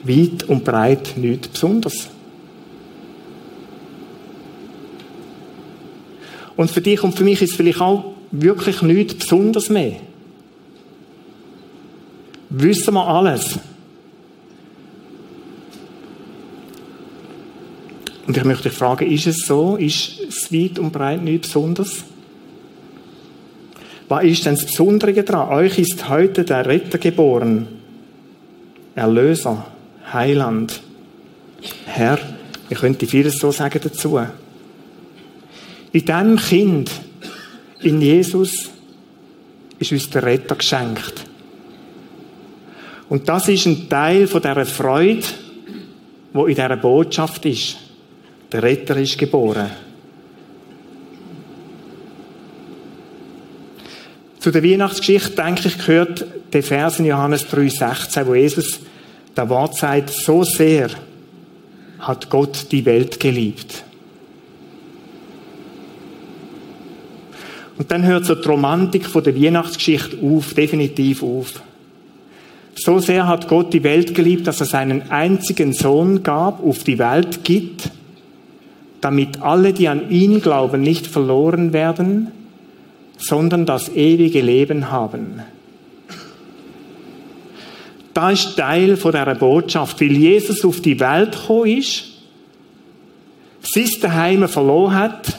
Weit 0.05 0.43
und 0.43 0.63
breit 0.63 1.15
nichts 1.17 1.49
Besonderes. 1.49 2.07
Und 6.55 6.71
für 6.71 6.79
dich 6.79 7.03
und 7.03 7.17
für 7.17 7.25
mich 7.25 7.41
ist 7.41 7.51
es 7.51 7.57
vielleicht 7.57 7.81
auch 7.81 8.13
wirklich 8.31 8.81
nichts 8.81 9.15
Besonderes 9.15 9.69
mehr. 9.69 9.97
Wissen 12.49 12.93
wir 12.93 13.05
alles. 13.05 13.59
Und 18.27 18.38
ich 18.38 18.44
möchte 18.44 18.70
dich 18.70 18.77
fragen, 18.77 19.10
ist 19.12 19.27
es 19.27 19.46
so? 19.46 19.75
Ist 19.75 20.20
es 20.20 20.51
weit 20.51 20.79
und 20.79 20.91
breit 20.91 21.22
nichts 21.22 21.48
Besonderes? 21.48 22.03
Was 24.08 24.24
ist 24.24 24.46
denn 24.46 24.55
das 24.55 24.65
Besondere 24.65 25.13
daran? 25.24 25.50
Euch 25.50 25.79
ist 25.79 26.10
heute 26.10 26.44
der 26.44 26.65
Retter 26.65 26.98
geboren. 26.98 27.67
Erlöser, 28.96 29.65
Heiland, 30.12 30.79
Herr. 31.86 32.20
Ich 32.70 32.79
könnte 32.79 33.08
vieles 33.08 33.38
so 33.38 33.51
sagen 33.51 33.79
dazu. 33.84 34.20
In 35.91 36.05
diesem 36.05 36.38
Kind, 36.38 36.91
in 37.82 38.01
Jesus, 38.01 38.70
ist 39.79 39.91
uns 39.91 40.10
der 40.10 40.24
Retter 40.24 40.55
geschenkt. 40.55 41.25
Und 43.10 43.29
das 43.29 43.48
ist 43.50 43.65
ein 43.65 43.88
Teil 43.89 44.27
von 44.27 44.41
dieser 44.41 44.65
Freude, 44.65 45.24
wo 46.34 46.46
in 46.46 46.55
dieser 46.55 46.77
Botschaft 46.77 47.46
ist. 47.46 47.77
Der 48.55 48.63
Retter 48.63 48.95
ist 48.95 49.17
geboren. 49.17 49.69
Zu 54.39 54.50
der 54.50 54.63
Weihnachtsgeschichte, 54.63 55.31
denke 55.31 55.67
ich, 55.67 55.77
gehört 55.77 56.25
der 56.53 56.63
Vers 56.63 57.00
in 57.00 57.05
Johannes 57.05 57.47
3,16, 57.47 58.25
wo 58.25 58.33
Jesus 58.33 58.79
der 59.35 59.50
Wort 59.50 59.75
sagt, 59.75 60.09
so 60.09 60.45
sehr 60.45 60.88
hat 62.00 62.29
Gott 62.29 62.67
die 62.71 62.85
Welt 62.85 63.19
geliebt. 63.19 63.83
Und 67.77 67.91
dann 67.91 68.05
hört 68.05 68.24
so 68.24 68.35
die 68.35 68.47
Romantik 68.47 69.05
von 69.07 69.21
der 69.21 69.35
Weihnachtsgeschichte 69.35 70.17
auf, 70.24 70.53
definitiv 70.53 71.24
auf. 71.24 71.62
So 72.75 73.00
sehr 73.00 73.27
hat 73.27 73.50
Gott 73.50 73.74
die 73.74 73.83
Welt 73.83 74.15
geliebt, 74.15 74.47
dass 74.47 74.62
er 74.62 74.67
seinen 74.67 75.12
einzigen 75.12 75.74
Sohn 75.74 76.24
gab, 76.24 76.63
auf 76.63 76.85
die 76.85 76.97
Welt 76.97 77.43
gibt, 77.43 77.91
damit 79.05 79.44
alle, 79.44 79.72
die 79.72 79.87
an 79.87 80.09
ihn 80.09 80.41
glauben, 80.41 80.81
nicht 80.81 81.05
verloren 81.05 81.74
werden, 81.74 82.31
sondern 83.20 83.68
das 83.68 83.89
ewige 83.89 84.41
Leben 84.41 84.89
haben. 84.89 85.44
Da 88.15 88.31
ist 88.31 88.57
Teil 88.57 88.98
von 88.98 89.11
dieser 89.11 89.35
Botschaft, 89.35 90.01
weil 90.01 90.11
Jesus 90.11 90.65
auf 90.65 90.81
die 90.81 91.00
Welt 91.00 91.33
gekommen 91.33 91.68
ist, 91.77 92.05
sein 93.61 93.89
Daheim 94.01 94.48
verloren 94.48 94.96
hat, 94.96 95.37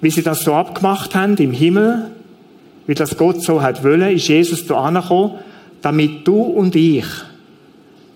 wie 0.00 0.10
sie 0.10 0.24
das 0.24 0.42
so 0.42 0.52
abgemacht 0.52 1.14
haben 1.14 1.36
im 1.36 1.52
Himmel, 1.52 2.10
wie 2.88 2.94
das 2.96 3.16
Gott 3.16 3.40
so 3.40 3.62
hat 3.62 3.84
wollen, 3.84 4.16
ist 4.16 4.26
Jesus 4.26 4.66
da 4.66 4.80
angekommen, 4.80 5.38
damit 5.80 6.26
du 6.26 6.40
und 6.42 6.74
ich, 6.74 7.06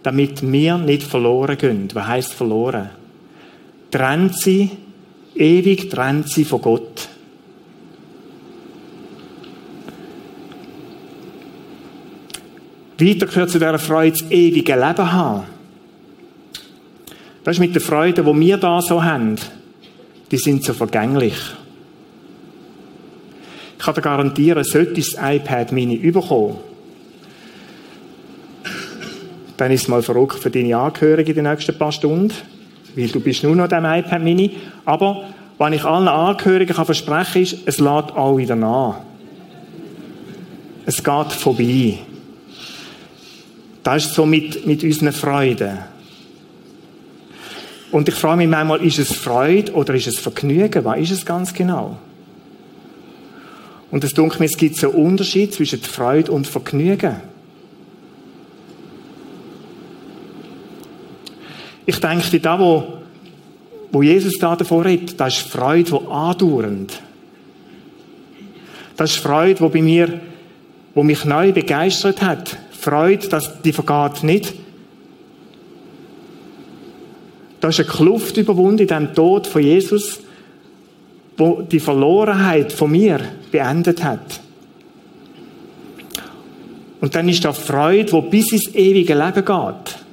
damit 0.03 0.43
wir 0.43 0.79
nicht 0.79 1.05
verloren 1.05 1.57
gehen. 1.57 1.88
Was 1.95 2.09
heisst 2.09 2.33
verloren? 2.33 2.90
Trennt 3.90 4.38
sie, 4.38 4.70
ewig 5.35 5.90
trennt 5.90 6.29
sie 6.29 6.44
von 6.44 6.62
Gott. 6.62 7.09
Weiter 12.98 13.26
gehört 13.26 13.50
zu 13.50 13.59
dieser 13.59 13.79
Freude 13.79 14.18
das 14.18 14.31
ewige 14.31 14.74
Leben 14.74 15.12
haben. 15.12 15.44
Das 17.42 17.57
ist 17.57 17.61
mit 17.61 17.74
der 17.74 17.81
Freude, 17.81 18.22
die 18.22 18.40
wir 18.40 18.59
da 18.59 18.83
so 18.83 19.03
haben. 19.03 19.37
Die 20.31 20.37
sind 20.37 20.62
so 20.62 20.74
vergänglich. 20.74 21.37
Ich 23.79 23.85
kann 23.85 23.94
dir 23.94 24.03
garantieren, 24.03 24.62
sollte 24.62 25.00
das 25.00 25.14
iPad 25.18 25.72
Mini 25.72 25.94
überkommen, 25.94 26.59
dann 29.57 29.72
ist 29.72 29.83
es 29.83 29.88
mal 29.88 30.03
verrückt 30.03 30.38
für 30.38 30.50
deine 30.50 30.76
Angehörigen 30.76 31.31
in 31.31 31.44
den 31.44 31.53
nächsten 31.53 31.76
paar 31.76 31.92
Stunden, 31.92 32.33
weil 32.96 33.09
du 33.09 33.20
bist 33.20 33.42
nur 33.42 33.57
noch 33.57 33.68
dem 33.68 33.85
iPad 33.85 34.22
Mini. 34.22 34.57
Aber 34.85 35.24
was 35.59 35.72
ich 35.72 35.85
allen 35.85 36.09
Angehörigen 36.09 36.74
kann 36.74 36.87
versprechen 36.87 37.42
ist, 37.42 37.57
es 37.66 37.79
lädt 37.79 38.12
auch 38.16 38.37
wieder 38.37 38.57
nach. 38.57 38.96
Es 40.87 41.03
geht 41.03 41.33
vorbei. 41.33 41.98
Das 43.83 44.07
ist 44.07 44.14
so 44.14 44.26
mit, 44.26 44.66
mit 44.66 44.83
unseren 44.83 45.12
Freuden. 45.12 45.79
Und 47.90 48.09
ich 48.09 48.14
frage 48.14 48.38
mich 48.38 48.48
manchmal, 48.48 48.85
ist 48.85 48.98
es 48.98 49.12
Freude 49.12 49.72
oder 49.72 49.94
ist 49.94 50.07
es 50.07 50.18
Vergnügen? 50.18 50.85
Was 50.85 50.98
ist 50.98 51.11
es 51.11 51.26
ganz 51.26 51.53
genau? 51.53 51.98
Und 53.90 54.05
es 54.05 54.14
denke 54.14 54.38
mir, 54.38 54.44
es 54.44 54.57
gibt 54.57 54.76
so 54.76 54.90
einen 54.92 55.05
Unterschied 55.05 55.53
zwischen 55.53 55.81
Freude 55.81 56.31
und 56.31 56.46
Vergnügen. 56.46 57.16
Ich 61.90 61.98
denke, 61.98 62.38
da, 62.38 62.59
wo, 62.59 62.85
wo 63.90 64.03
Jesus 64.03 64.38
da 64.38 64.55
davor 64.55 64.85
redet, 64.85 65.18
das 65.18 65.38
ist 65.38 65.48
Freude, 65.48 65.90
die 65.90 66.07
andauernd. 66.09 67.03
Das 68.96 69.11
ist 69.11 69.18
Freude, 69.18 69.64
die 69.64 69.68
bei 69.68 69.83
mir, 69.83 70.20
wo 70.94 71.03
mich 71.03 71.24
neu 71.24 71.50
begeistert 71.53 72.22
hat. 72.22 72.57
Freude, 72.70 73.29
dass 73.29 73.61
die 73.62 73.72
vergeht 73.72 74.22
nicht. 74.22 74.55
Da 77.61 77.68
ist 77.68 77.81
eine 77.81 77.88
Kluft 77.88 78.37
überwunden 78.37 78.83
in 78.83 78.87
dem 78.87 79.14
Tod 79.14 79.48
von 79.48 79.62
Jesus 79.62 80.20
wo 81.40 81.62
die 81.62 81.81
Verlorenheit 81.81 82.70
von 82.70 82.90
mir 82.90 83.18
beendet 83.50 84.05
hat. 84.05 84.40
Und 87.00 87.14
dann 87.14 87.31
ist 87.31 87.44
da 87.46 87.55
Freude, 87.55 88.12
wo 88.12 88.20
bis 88.20 88.53
ins 88.53 88.74
ewige 88.74 89.14
Leben 89.14 89.42
geht. 89.42 90.10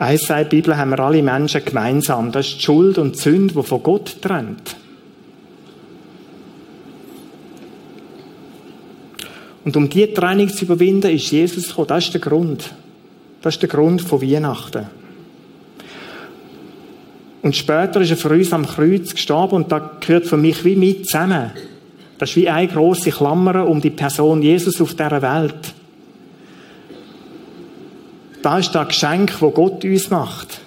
Eins 0.00 0.22
sagt 0.22 0.50
die 0.50 0.56
Bibel, 0.56 0.78
haben 0.78 0.92
wir 0.92 1.00
alle 1.00 1.22
Menschen 1.22 1.62
gemeinsam. 1.62 2.32
Das 2.32 2.46
ist 2.46 2.56
die 2.56 2.62
Schuld 2.62 2.96
und 2.96 3.16
die 3.16 3.20
Sünde, 3.20 3.52
die 3.52 3.62
von 3.62 3.82
Gott 3.82 4.16
trennt. 4.22 4.74
Und 9.62 9.76
um 9.76 9.90
diese 9.90 10.14
Trennung 10.14 10.48
zu 10.48 10.64
überwinden, 10.64 11.10
ist 11.10 11.30
Jesus 11.30 11.68
gekommen. 11.68 11.88
Das 11.88 12.06
ist 12.06 12.14
der 12.14 12.20
Grund. 12.22 12.72
Das 13.42 13.54
ist 13.54 13.60
der 13.60 13.68
Grund 13.68 14.00
von 14.00 14.22
Weihnachten. 14.22 14.86
Und 17.42 17.54
später 17.54 18.00
ist 18.00 18.10
er 18.10 18.16
für 18.16 18.30
uns 18.30 18.54
am 18.54 18.66
Kreuz 18.66 19.12
gestorben 19.12 19.56
und 19.56 19.70
da 19.70 19.98
gehört 20.00 20.26
für 20.26 20.38
mich 20.38 20.64
wie 20.64 20.76
mit 20.76 21.06
zusammen. 21.06 21.50
Das 22.16 22.30
ist 22.30 22.36
wie 22.36 22.48
eine 22.48 22.68
große 22.68 23.10
Klammer 23.10 23.68
um 23.68 23.82
die 23.82 23.90
Person 23.90 24.40
Jesus 24.40 24.80
auf 24.80 24.94
dieser 24.94 25.20
Welt. 25.20 25.74
Da 28.42 28.58
ist 28.58 28.72
das 28.72 28.88
Geschenk, 28.88 29.40
wo 29.40 29.50
Gott 29.50 29.84
uns 29.84 30.10
macht. 30.10 30.60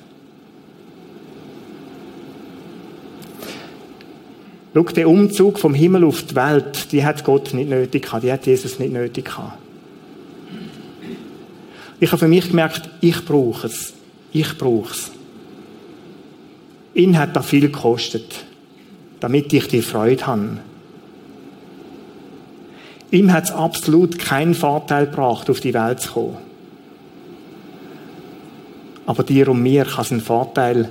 Schau, 4.73 4.83
der 4.83 5.09
Umzug 5.09 5.59
vom 5.59 5.73
Himmel 5.73 6.03
auf 6.03 6.23
die 6.23 6.35
Welt, 6.35 6.91
die 6.91 7.05
hat 7.05 7.23
Gott 7.23 7.53
nicht 7.53 7.69
nötig 7.69 8.03
gehabt, 8.03 8.23
die 8.23 8.31
hat 8.31 8.45
Jesus 8.45 8.79
nicht 8.79 8.91
nötig 8.91 9.25
gehabt. 9.25 9.57
Ich 11.99 12.11
habe 12.11 12.19
für 12.19 12.27
mich 12.27 12.49
gemerkt, 12.49 12.89
ich 13.01 13.23
brauche 13.23 13.67
es. 13.67 13.93
Ich 14.31 14.57
brauche 14.57 14.91
es. 14.91 15.11
Ihn 16.95 17.17
hat 17.17 17.35
da 17.35 17.41
viel 17.41 17.61
gekostet, 17.61 18.43
damit 19.19 19.53
ich 19.53 19.67
die 19.67 19.81
Freude 19.81 20.27
habe. 20.27 20.57
Ihm 23.11 23.31
hat 23.31 23.45
es 23.45 23.51
absolut 23.51 24.17
keinen 24.17 24.55
Vorteil 24.55 25.05
gebracht, 25.05 25.49
auf 25.49 25.59
die 25.59 25.73
Welt 25.73 26.01
zu 26.01 26.11
kommen. 26.11 26.52
Aber 29.05 29.23
dir 29.23 29.49
und 29.49 29.61
mir 29.61 29.85
kann 29.85 30.01
es 30.01 30.11
einen 30.11 30.21
Vorteil 30.21 30.89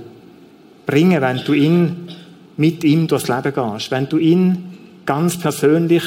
bringen, 0.87 1.21
wenn 1.21 1.39
du 1.45 1.53
ihn 1.53 2.09
mit 2.57 2.85
ihm 2.85 3.07
durchs 3.07 3.29
Leben 3.29 3.53
gehst. 3.55 3.91
Wenn 3.91 4.09
du 4.09 4.19
ihn 4.19 4.65
ganz 5.07 5.39
persönlich 5.39 6.03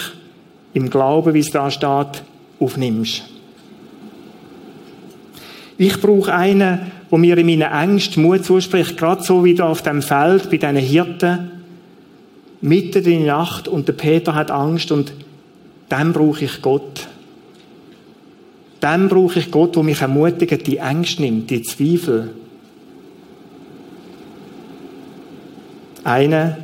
im 0.74 0.90
Glauben, 0.90 1.34
wie 1.34 1.40
es 1.40 1.52
da 1.52 1.72
steht, 1.72 2.24
aufnimmst. 2.60 3.24
Ich 5.78 6.00
brauche 6.00 6.34
einen, 6.34 6.92
wo 7.10 7.18
mir 7.18 7.38
in 7.38 7.46
meinen 7.46 7.72
Ängsten 7.72 8.24
Mut 8.24 8.46
zuspricht, 8.46 8.98
gerade 8.98 9.24
so 9.24 9.44
wie 9.44 9.56
da 9.56 9.68
auf 9.68 9.82
dem 9.82 10.02
Feld 10.02 10.50
bei 10.50 10.58
diesen 10.58 10.78
Hirten, 10.78 11.52
mitten 12.62 13.04
in 13.04 13.26
der 13.26 13.38
Nacht 13.38 13.68
und 13.68 13.88
der 13.88 13.94
Peter 13.94 14.34
hat 14.36 14.52
Angst 14.52 14.92
und 14.92 15.14
dann 15.90 16.14
brauche 16.14 16.46
ich 16.46 16.62
Gott. 16.62 17.08
Dann 18.86 19.10
brauche 19.10 19.40
ich 19.40 19.50
Gott, 19.50 19.76
der 19.76 19.82
mich 19.82 20.00
ermutigt, 20.02 20.68
die 20.68 20.78
Ängste 20.78 21.24
nimmt, 21.24 21.50
die 21.50 21.64
Zweifel. 21.64 22.36
Einer, 26.04 26.60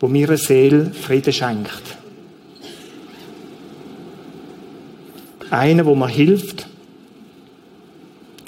wo 0.00 0.06
mir 0.06 0.28
eine 0.28 0.36
Seele 0.36 0.90
Frieden 0.90 1.32
schenkt. 1.32 1.96
Einer, 5.48 5.86
wo 5.86 5.94
mir 5.94 6.08
hilft, 6.08 6.66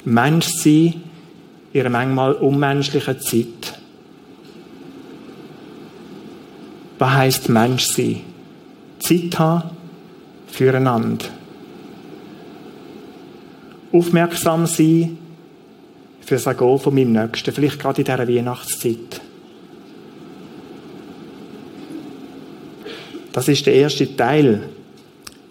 Mensch 0.05 0.49
zu 0.49 0.59
sein, 0.59 1.01
in 1.73 1.79
einer 1.79 1.89
manchmal 1.89 2.33
unmenschlichen 2.33 3.19
Zeit. 3.19 3.79
Was 6.99 7.11
heisst 7.11 7.49
Mensch 7.49 7.87
sein? 7.87 8.21
Zeit 8.99 9.39
haben 9.39 9.71
füreinander. 10.45 11.42
Aufmerksam 13.93 14.65
sein 14.65 15.17
für 16.21 16.35
das 16.35 16.57
Goal 16.57 16.79
von 16.79 16.95
meinem 16.95 17.11
Nächsten, 17.11 17.53
vielleicht 17.53 17.79
gerade 17.79 18.01
in 18.01 18.05
dieser 18.05 18.27
Weihnachtszeit. 18.27 19.21
Das 23.31 23.47
ist 23.47 23.65
der 23.65 23.75
erste 23.75 24.15
Teil 24.15 24.69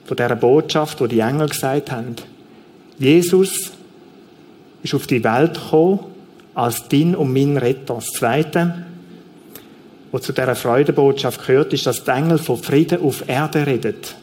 von 0.05 0.17
dieser 0.17 0.37
Botschaft, 0.37 1.01
wo 1.01 1.07
die 1.07 1.21
Engel 1.21 1.49
gesagt 1.49 1.91
haben. 1.91 2.17
Jesus 2.99 3.73
ist 4.83 4.95
auf 4.95 5.07
die 5.07 5.23
Welt 5.23 5.55
gekommen 5.55 6.01
als 6.55 6.89
dein 6.89 7.15
und 7.15 7.33
mein 7.33 7.57
Retter. 7.57 7.95
Das 7.95 8.07
Zweite, 8.07 8.87
was 10.11 10.23
zu 10.23 10.33
dieser 10.33 10.55
Freudebotschaft 10.55 11.47
gehört, 11.47 11.73
ist, 11.73 11.87
dass 11.87 12.05
die 12.05 12.11
Engel 12.11 12.39
von 12.39 12.57
Frieden 12.57 13.03
auf 13.03 13.29
Erde 13.29 13.67
redet. 13.67 14.17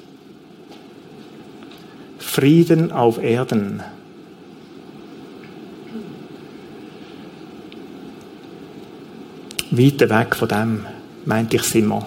Frieden 2.17 2.91
auf 2.91 3.21
Erden. 3.21 3.81
Weiter 9.71 10.09
weg 10.09 10.35
von 10.35 10.47
dem, 10.47 10.85
meinte 11.25 11.57
ich 11.57 11.75
immer. 11.75 12.05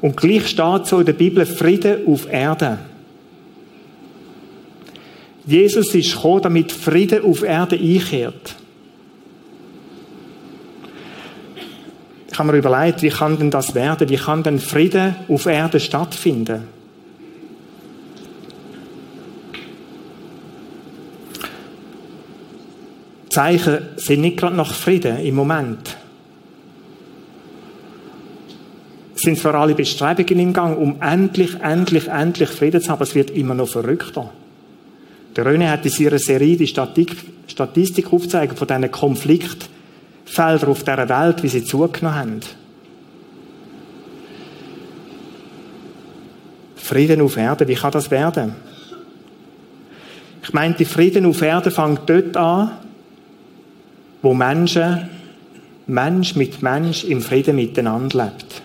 Und 0.00 0.16
gleich 0.16 0.48
steht 0.48 0.86
so 0.86 1.00
in 1.00 1.06
der 1.06 1.14
Bibel 1.14 1.46
Frieden 1.46 2.06
auf 2.06 2.30
Erde. 2.30 2.78
Jesus 5.46 5.94
ist 5.94 6.14
gekommen, 6.14 6.42
damit 6.42 6.72
Frieden 6.72 7.24
auf 7.24 7.42
Erde 7.42 7.76
einkehrt. 7.76 8.54
Ich 12.30 12.38
habe 12.38 12.52
mir 12.52 12.58
überlegt, 12.58 13.02
wie 13.02 13.10
kann 13.10 13.38
denn 13.38 13.50
das 13.50 13.74
werden? 13.74 14.08
Wie 14.08 14.16
kann 14.16 14.42
denn 14.42 14.58
Frieden 14.58 15.14
auf 15.28 15.46
Erde 15.46 15.78
stattfinden? 15.80 16.73
Zeichen 23.34 23.78
sind 23.96 24.20
nicht 24.20 24.36
gerade 24.36 24.54
nach 24.54 24.72
Frieden 24.72 25.18
im 25.18 25.34
Moment. 25.34 25.96
sind 29.24 29.38
zwar 29.38 29.54
alle 29.54 29.74
Bestrebungen 29.74 30.38
im 30.38 30.52
Gang, 30.52 30.78
um 30.78 31.00
endlich, 31.00 31.60
endlich, 31.60 32.08
endlich 32.08 32.50
Frieden 32.50 32.80
zu 32.80 32.88
haben, 32.88 32.98
aber 32.98 33.04
es 33.04 33.14
wird 33.14 33.30
immer 33.30 33.54
noch 33.54 33.68
verrückter. 33.68 34.30
Der 35.34 35.46
René 35.46 35.68
hat 35.68 35.84
in 35.84 35.90
seiner 35.90 36.18
Serie 36.18 36.56
die 36.56 36.66
Statik, 36.66 37.16
Statistik 37.48 38.12
aufgezeigt 38.12 38.58
von 38.58 38.68
diesen 38.68 38.90
Konfliktfeldern 38.90 40.68
auf 40.68 40.84
dieser 40.84 41.08
Welt, 41.08 41.42
wie 41.42 41.48
sie 41.48 41.64
zugenommen 41.64 42.18
haben. 42.18 42.40
Frieden 46.76 47.22
auf 47.22 47.36
Erden, 47.36 47.66
wie 47.66 47.74
kann 47.74 47.92
das 47.92 48.10
werden? 48.10 48.54
Ich 50.42 50.52
meine, 50.52 50.74
die 50.74 50.84
Frieden 50.84 51.24
auf 51.24 51.40
Erden 51.40 51.72
fängt 51.72 52.02
dort 52.06 52.36
an, 52.36 52.72
wo 54.24 54.32
Menschen, 54.32 55.10
Mensch 55.86 56.34
mit 56.34 56.62
Mensch 56.62 57.04
im 57.04 57.20
Frieden 57.20 57.56
miteinander 57.56 58.24
lebt. 58.24 58.62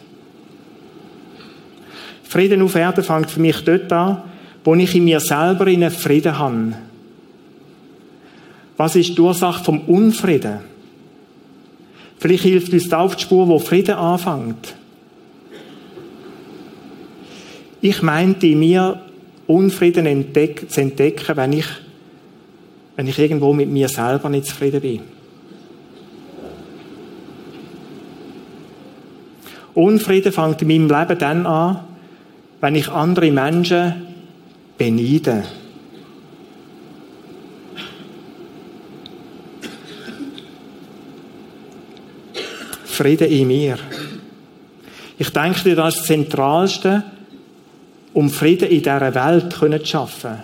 Frieden 2.23 2.61
auf 2.61 2.75
Erden 2.75 3.03
fängt 3.03 3.29
für 3.29 3.41
mich 3.41 3.57
dort 3.65 3.91
an, 3.91 4.21
wo 4.63 4.73
ich 4.75 4.95
in 4.95 5.03
mir 5.03 5.19
selber 5.19 5.65
einen 5.65 5.91
Frieden 5.91 6.39
habe. 6.39 6.75
Was 8.77 8.95
ist 8.95 9.17
die 9.17 9.19
Ursache 9.21 9.61
vom 9.65 9.81
Unfrieden? 9.81 10.59
Vielleicht 12.19 12.43
hilft 12.43 12.71
uns 12.71 12.87
da 12.87 13.01
auf 13.01 13.17
die 13.17 13.23
Spur, 13.23 13.45
wo 13.49 13.59
Frieden 13.59 13.95
anfängt. 13.95 14.75
Ich 17.81 18.01
meinte 18.01 18.47
in 18.47 18.59
mir, 18.59 19.01
Unfrieden 19.45 20.05
entdeck, 20.05 20.71
zu 20.71 20.79
entdecken, 20.79 21.35
wenn 21.35 21.51
ich, 21.51 21.67
wenn 22.95 23.07
ich 23.07 23.19
irgendwo 23.19 23.51
mit 23.51 23.69
mir 23.69 23.89
selber 23.89 24.29
nicht 24.29 24.45
zufrieden 24.45 24.79
bin. 24.79 25.18
Unfrieden 29.79 30.33
fängt 30.33 30.61
in 30.61 30.67
meinem 30.67 30.89
Leben 30.89 31.17
dann 31.17 31.45
an, 31.45 31.79
wenn 32.59 32.75
ich 32.75 32.89
andere 32.89 33.31
Menschen 33.31 33.93
beneide. 34.77 35.45
Frieden 42.83 43.29
in 43.29 43.47
mir. 43.47 43.77
Ich 45.17 45.29
denke, 45.29 45.73
das 45.73 45.95
ist 45.95 46.01
das 46.01 46.07
Zentralste, 46.07 47.03
um 48.13 48.29
Frieden 48.29 48.67
in 48.67 48.83
dieser 48.83 49.15
Welt 49.15 49.53
zu 49.53 49.85
schaffen. 49.85 50.39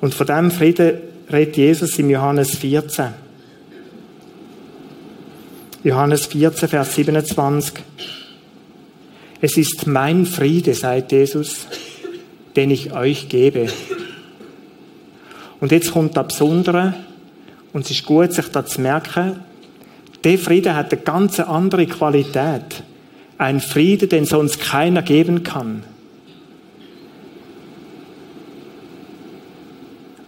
Und 0.00 0.14
von 0.14 0.26
diesem 0.28 0.50
Frieden 0.52 0.98
redet 1.32 1.56
Jesus 1.56 1.98
in 1.98 2.10
Johannes 2.10 2.54
14. 2.54 3.29
Johannes 5.82 6.26
14, 6.26 6.68
Vers 6.68 6.94
27. 6.94 7.72
Es 9.40 9.56
ist 9.56 9.86
mein 9.86 10.26
Friede, 10.26 10.74
sagt 10.74 11.10
Jesus, 11.10 11.66
den 12.54 12.70
ich 12.70 12.92
euch 12.92 13.30
gebe. 13.30 13.68
Und 15.58 15.72
jetzt 15.72 15.92
kommt 15.92 16.18
das 16.18 16.28
Besondere, 16.28 16.94
und 17.72 17.86
es 17.86 17.92
ist 17.92 18.04
gut, 18.04 18.30
sich 18.32 18.48
da 18.48 18.66
zu 18.66 18.82
merken, 18.82 19.40
der 20.22 20.38
Friede 20.38 20.74
hat 20.74 20.92
eine 20.92 21.00
ganz 21.00 21.40
andere 21.40 21.86
Qualität. 21.86 22.82
Ein 23.38 23.60
Friede, 23.60 24.06
den 24.06 24.26
sonst 24.26 24.60
keiner 24.60 25.00
geben 25.00 25.44
kann. 25.44 25.82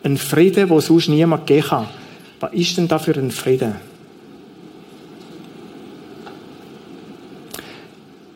Ein 0.02 0.16
Friede, 0.16 0.70
wo 0.70 0.80
sonst 0.80 1.08
niemand 1.08 1.46
gehen 1.46 1.64
kann. 1.64 1.88
Was 2.40 2.54
ist 2.54 2.78
denn 2.78 2.88
da 2.88 2.98
für 2.98 3.12
ein 3.12 3.30
Friede? 3.30 3.76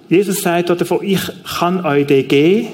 Jesus 0.08 0.42
sagt 0.42 0.70
davon, 0.70 1.00
ich 1.02 1.20
kann 1.58 1.84
euch 1.84 2.06
den 2.06 2.28
geben 2.28 2.68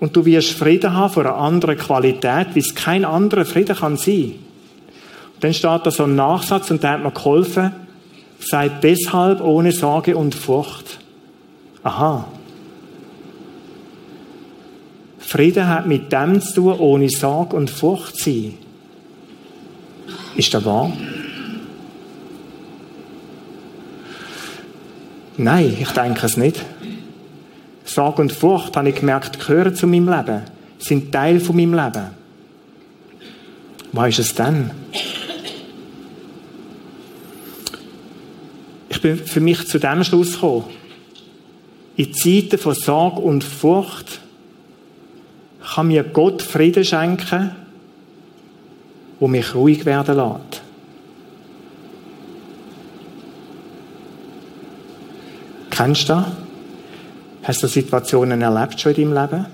und 0.00 0.14
du 0.14 0.24
wirst 0.24 0.52
Frieden 0.52 0.94
haben 0.94 1.12
von 1.12 1.26
einer 1.26 1.36
anderen 1.36 1.76
Qualität, 1.76 2.48
wie 2.54 2.60
es 2.60 2.74
kein 2.74 3.04
anderer 3.04 3.44
Frieden 3.44 3.76
kann 3.76 3.96
sein. 3.96 4.34
Und 5.34 5.44
dann 5.44 5.54
steht 5.54 5.84
da 5.84 5.90
so 5.90 6.04
ein 6.04 6.14
Nachsatz 6.14 6.70
und 6.70 6.82
der 6.82 6.92
hat 6.92 7.02
mir 7.02 7.10
geholfen, 7.10 7.72
seid 8.38 8.84
deshalb 8.84 9.40
ohne 9.40 9.72
Sorge 9.72 10.16
und 10.16 10.34
Furcht. 10.34 11.00
Aha. 11.82 12.26
Frieden 15.18 15.68
hat 15.68 15.86
mit 15.86 16.12
dem 16.12 16.40
zu 16.40 16.54
tun, 16.54 16.78
ohne 16.78 17.08
Sorge 17.08 17.56
und 17.56 17.68
Furcht 17.68 18.16
zu 18.16 18.30
sein. 18.30 18.54
Ist 20.36 20.54
das 20.54 20.64
wahr? 20.64 20.92
Nein, 25.38 25.76
ich 25.80 25.90
denke 25.92 26.26
es 26.26 26.36
nicht. 26.36 26.64
Sorge 27.84 28.20
und 28.22 28.32
Furcht, 28.32 28.76
habe 28.76 28.90
ich 28.90 28.96
gemerkt, 28.96 29.38
gehören 29.38 29.74
zu 29.74 29.86
meinem 29.86 30.08
Leben, 30.08 30.42
sind 30.78 31.12
Teil 31.12 31.40
von 31.40 31.56
meinem 31.56 31.74
Leben. 31.74 32.08
Was 33.92 34.08
ist 34.10 34.18
es 34.18 34.34
denn? 34.34 34.70
Ich 38.88 39.00
bin 39.00 39.16
für 39.16 39.40
mich 39.40 39.66
zu 39.68 39.78
dem 39.78 40.02
Schluss 40.02 40.32
gekommen. 40.32 40.64
in 41.98 42.14
Zeiten 42.14 42.58
von 42.58 42.74
Sorge 42.74 43.20
und 43.20 43.42
Furcht 43.42 44.20
kann 45.74 45.88
mir 45.88 46.04
Gott 46.04 46.42
Frieden 46.42 46.84
schenken, 46.84 47.50
wo 49.18 49.26
mich 49.26 49.54
ruhig 49.54 49.84
werden 49.84 50.16
lässt. 50.16 50.67
Kennst 55.78 56.08
du 56.08 56.14
das? 56.14 56.24
Hast 57.44 57.62
du 57.62 57.68
Situationen 57.68 58.42
erlebt 58.42 58.80
schon 58.80 58.94
in 58.96 59.14
deinem 59.14 59.22
Leben? 59.30 59.46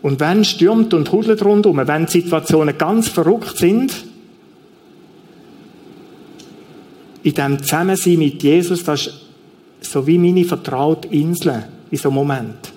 Und 0.00 0.20
wenn 0.20 0.44
stürmt 0.44 0.94
und 0.94 1.10
hudelt 1.10 1.44
rundum, 1.44 1.78
wenn 1.84 2.06
Situationen 2.06 2.78
ganz 2.78 3.08
verrückt 3.08 3.58
sind, 3.58 3.92
in 7.24 7.34
dem 7.34 7.60
Zusammensein 7.60 8.18
mit 8.18 8.40
Jesus, 8.40 8.84
das 8.84 9.08
ist 9.08 9.20
so 9.80 10.06
wie 10.06 10.18
meine 10.18 10.44
vertraute 10.44 11.08
Insel 11.08 11.64
in 11.90 11.98
so 11.98 12.08
einem 12.08 12.14
Moment. 12.14 12.72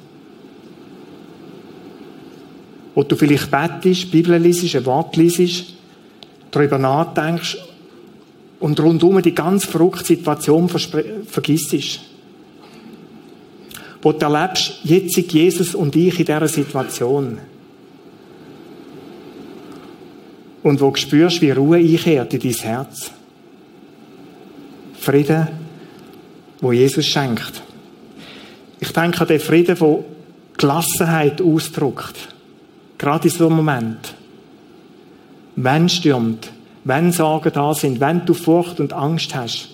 Wo 2.96 3.04
du 3.04 3.16
vielleicht 3.16 3.52
bettest, 3.52 4.10
Bibel 4.10 4.36
liest, 4.40 4.76
ein 4.76 4.86
Wort 4.88 5.16
liest, 5.16 5.76
darüber 6.50 6.80
nachdenkst 6.80 7.56
und 8.62 8.80
rundum 8.80 9.22
die 9.22 9.36
ganz 9.36 9.66
verrückte 9.66 10.06
Situation 10.06 10.70
vergisst. 10.70 12.00
Wo 14.02 14.12
du 14.12 14.26
erlebst, 14.26 14.80
jetzt 14.84 15.16
sind 15.16 15.34
Jesus 15.34 15.76
und 15.76 15.96
ich 15.96 16.20
in 16.20 16.26
dieser 16.26 16.48
Situation. 16.48 17.40
Und 20.64 20.80
wo 20.80 20.92
du 20.92 20.96
spürst, 20.96 21.42
wie 21.42 21.52
Ruhe 21.52 21.78
einkehrt 21.78 22.34
in 22.36 22.40
dein 22.40 22.54
Herz. 22.54 23.12
Frieden, 25.00 25.48
wo 26.62 26.72
Jesus 26.72 27.06
schenkt. 27.06 27.64
Ich 28.80 28.94
denke 28.94 29.22
an 29.22 29.28
den 29.28 29.40
Frieden, 29.40 29.76
der 29.76 30.04
Gelassenheit 30.58 31.42
ausdrückt. 31.42 32.16
Gerade 33.00 33.28
in 33.28 33.34
so 33.34 33.48
einem 33.48 33.56
Moment. 33.56 34.14
Wenn 35.56 35.90
stürmt, 35.90 36.51
wenn 36.84 37.12
Sorgen 37.12 37.52
da 37.54 37.74
sind, 37.74 38.00
wenn 38.00 38.26
du 38.26 38.34
Furcht 38.34 38.80
und 38.80 38.94
Angst 38.94 39.36
hast. 39.36 39.70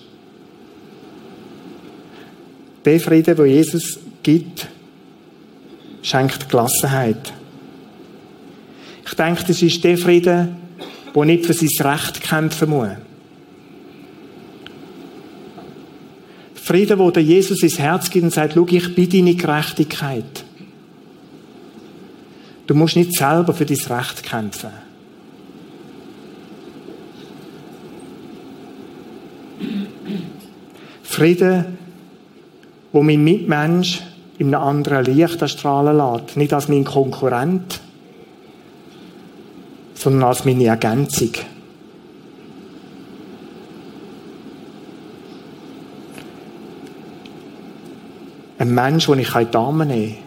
Der 2.85 2.99
Frieden, 2.99 3.35
den 3.35 3.45
Jesus 3.45 3.99
gibt, 4.23 4.67
schenkt 6.01 6.49
Gelassenheit. 6.49 7.33
Ich 9.05 9.13
denke, 9.13 9.43
das 9.45 9.61
ist 9.61 9.83
der 9.83 9.97
Frieden, 9.97 10.57
der 11.15 11.25
nicht 11.25 11.45
für 11.45 11.53
sein 11.53 11.91
Recht 11.91 12.21
kämpfen 12.21 12.69
muss. 12.69 12.89
Frieden, 16.55 16.99
wo 16.99 17.11
der 17.11 17.23
Jesus 17.23 17.63
ins 17.63 17.79
Herz 17.79 18.09
gibt 18.09 18.25
und 18.25 18.33
sagt, 18.33 18.53
schau, 18.53 18.67
ich 18.69 18.93
bin 18.93 19.09
deine 19.09 19.35
Gerechtigkeit. 19.35 20.43
Du 22.67 22.75
musst 22.75 22.97
nicht 22.97 23.13
selber 23.13 23.53
für 23.53 23.65
dein 23.65 23.77
Recht 23.77 24.23
kämpfen. 24.23 24.87
Frieden, 31.17 31.80
wo 32.91 33.01
mein 33.01 33.23
Mitmensch 33.23 34.03
in 34.38 34.53
einem 34.53 34.63
anderen 34.63 35.03
Licht 35.03 35.41
erstrahlen 35.41 35.97
lässt. 35.97 36.38
Nicht 36.38 36.53
als 36.53 36.67
mein 36.67 36.84
Konkurrent, 36.84 37.82
sondern 39.95 40.25
als 40.25 40.45
meine 40.45 40.65
Ergänzung. 40.65 41.32
Ein 48.60 48.75
Mensch, 48.75 49.08
den 49.08 49.17
ich 49.17 49.36
in 49.36 49.47
die 49.49 49.58
Arme 49.58 49.88
nehmen 49.88 50.17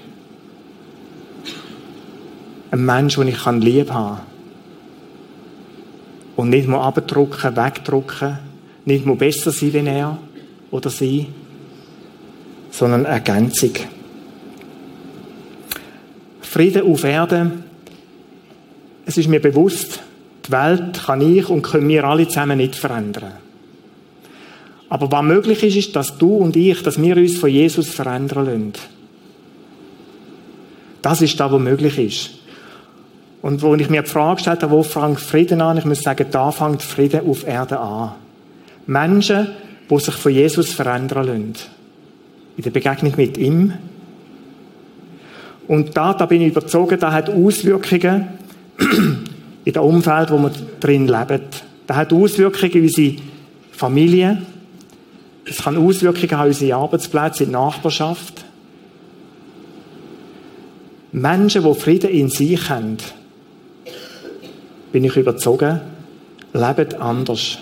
kann. 2.72 2.81
Ein 2.81 2.85
Mensch, 2.85 3.14
den 3.14 3.29
ich 3.29 3.46
lieb 3.46 3.92
haben 3.92 4.16
kann. 4.16 4.26
Und 6.35 6.48
nicht 6.48 6.66
mal 6.66 6.83
abdrucken, 6.83 7.57
wegdrucken, 7.57 8.40
nicht 8.87 9.07
mal 9.07 9.14
besser 9.14 9.53
sein 9.53 9.72
wie 9.72 9.87
er 9.87 10.18
oder 10.70 10.90
sie, 10.90 11.28
sondern 12.70 13.04
Ergänzung. 13.04 13.72
Frieden 16.40 16.83
auf 16.83 17.04
Erden. 17.04 17.64
Es 19.06 19.16
ist 19.16 19.28
mir 19.28 19.40
bewusst, 19.40 20.00
die 20.46 20.52
Welt 20.52 21.02
kann 21.04 21.20
ich 21.20 21.48
und 21.48 21.62
können 21.62 21.88
wir 21.88 22.04
alle 22.04 22.26
zusammen 22.26 22.59
nicht 22.59 22.74
verändern. 22.74 23.33
Aber 24.88 25.11
was 25.12 25.22
möglich 25.22 25.62
ist, 25.62 25.76
ist, 25.76 25.96
dass 25.96 26.18
du 26.18 26.37
und 26.37 26.56
ich, 26.56 26.83
dass 26.83 27.00
wir 27.00 27.16
uns 27.16 27.38
von 27.38 27.50
Jesus 27.50 27.88
verändern 27.88 28.46
lassen. 28.46 28.72
Das 31.02 31.22
ist 31.22 31.38
das, 31.38 31.52
was 31.52 31.61
möglich 31.61 31.98
ist. 31.98 32.30
Und 33.42 33.62
wo 33.62 33.74
ich 33.74 33.88
mir 33.88 34.02
die 34.02 34.11
Frage 34.11 34.37
gestellt 34.37 34.62
habe, 34.62 34.72
wo 34.72 34.83
fängt 34.83 35.20
Frieden 35.20 35.61
an? 35.61 35.78
Ich 35.78 35.85
muss 35.85 36.02
sagen, 36.02 36.26
da 36.30 36.50
fängt 36.50 36.83
Frieden 36.83 37.26
auf 37.26 37.46
Erde 37.46 37.78
an. 37.78 38.12
Menschen, 38.87 39.48
die 39.90 39.98
sich 39.98 40.14
von 40.14 40.33
Jesus 40.33 40.72
verändern 40.72 41.26
lassen. 41.26 41.55
In 42.57 42.62
der 42.62 42.70
Begegnung 42.70 43.14
mit 43.16 43.37
ihm. 43.38 43.72
Und 45.66 45.96
da, 45.96 46.14
da 46.14 46.26
bin 46.26 46.42
ich 46.42 46.48
überzogen, 46.48 46.98
da 46.98 47.12
hat 47.12 47.29
Auswirkungen 47.31 48.29
in 49.64 49.72
dem 49.72 49.83
Umfeld, 49.83 50.31
wo 50.31 50.38
wir 50.38 50.53
drin 50.81 51.07
leben. 51.07 51.42
Da 51.87 51.96
hat 51.96 52.12
Auswirkungen 52.12 52.72
in 52.72 52.83
unsere 52.83 53.16
Familie, 53.72 54.42
es 55.44 55.59
kann 55.59 55.76
Auswirkungen 55.76 56.31
haben 56.38 56.48
unsere 56.48 56.76
Arbeitsplätze, 56.76 57.44
in 57.44 57.53
der 57.53 57.61
Nachbarschaft. 57.61 58.44
Menschen, 61.12 61.64
die 61.64 61.74
Frieden 61.74 62.11
in 62.11 62.29
sich 62.29 62.68
haben, 62.68 62.98
bin 64.92 65.03
ich 65.03 65.16
überzogen, 65.16 65.81
leben 66.53 66.94
anders. 67.00 67.59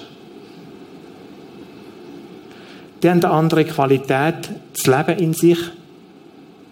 Die 3.02 3.08
haben 3.08 3.22
eine 3.22 3.30
andere 3.30 3.64
Qualität, 3.64 4.50
das 4.72 4.86
Leben 4.86 5.18
in 5.18 5.32
sich 5.32 5.58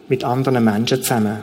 mit 0.08 0.24
anderen 0.24 0.64
Menschen 0.64 1.02
zusammen. 1.02 1.38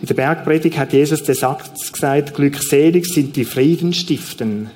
In 0.00 0.06
der 0.06 0.14
Bergpredigt 0.14 0.78
hat 0.78 0.92
Jesus 0.92 1.22
den 1.24 1.34
Satz 1.34 1.92
gesagt, 1.92 2.34
glückselig 2.34 3.06
sind 3.06 3.34
die 3.36 3.44
Friedenstiften 3.44 4.70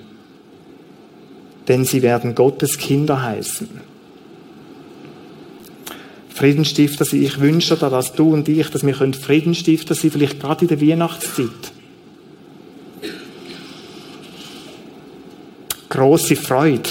denn 1.69 1.85
sie 1.85 2.03
werden 2.03 2.35
Gottes 2.35 2.79
Kinder 2.79 3.23
heißen. 3.23 3.69
Friedensstifter 6.31 7.05
sind, 7.05 7.23
ich 7.23 7.41
wünsche 7.41 7.77
dir, 7.77 7.91
dass 7.91 8.15
du 8.15 8.33
und 8.33 8.49
ich, 8.49 8.69
dass 8.71 8.85
wir 8.85 8.95
Friedensstifter 8.95 9.95
sein 9.95 10.11
vielleicht 10.11 10.41
gerade 10.41 10.63
in 10.63 10.69
der 10.69 10.81
Weihnachtszeit. 10.81 11.51
Große 15.89 16.37
Freude. 16.37 16.89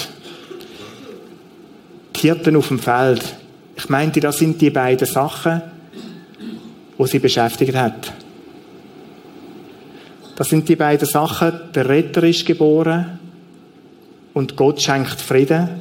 Die 2.22 2.28
Hirten 2.28 2.54
auf 2.54 2.68
dem 2.68 2.78
Feld. 2.78 3.34
Ich 3.76 3.88
meinte, 3.88 4.20
das 4.20 4.38
sind 4.38 4.60
die 4.60 4.70
beiden 4.70 5.08
Sachen, 5.08 5.60
wo 6.96 7.04
sie 7.04 7.18
beschäftigt 7.18 7.74
hat. 7.74 8.12
Das 10.36 10.48
sind 10.48 10.68
die 10.68 10.76
beiden 10.76 11.08
Sachen, 11.08 11.52
der 11.74 11.88
Retter 11.88 12.22
ist 12.22 12.46
geboren 12.46 13.18
und 14.34 14.56
Gott 14.56 14.80
schenkt 14.80 15.20
Frieden, 15.20 15.80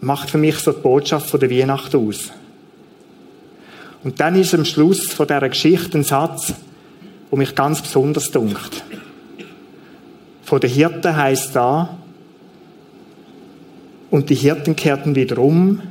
macht 0.00 0.30
für 0.30 0.38
mich 0.38 0.58
so 0.58 0.72
die 0.72 0.80
Botschaft 0.80 1.30
von 1.30 1.40
der 1.40 1.50
Weihnacht 1.50 1.94
aus. 1.94 2.30
Und 4.04 4.20
dann 4.20 4.38
ist 4.38 4.54
am 4.54 4.64
Schluss 4.64 5.10
von 5.10 5.26
dieser 5.26 5.48
Geschichte 5.48 5.98
ein 5.98 6.04
Satz, 6.04 6.52
der 7.30 7.38
mich 7.38 7.54
ganz 7.54 7.80
besonders 7.80 8.30
dunkt. 8.30 8.84
Von 10.42 10.60
den 10.60 10.70
Hirten 10.70 11.16
heißt 11.16 11.56
da, 11.56 11.98
und 14.10 14.30
die 14.30 14.34
Hirten 14.34 14.76
kehrten 14.76 15.14
wieder 15.14 15.38
um 15.38 15.82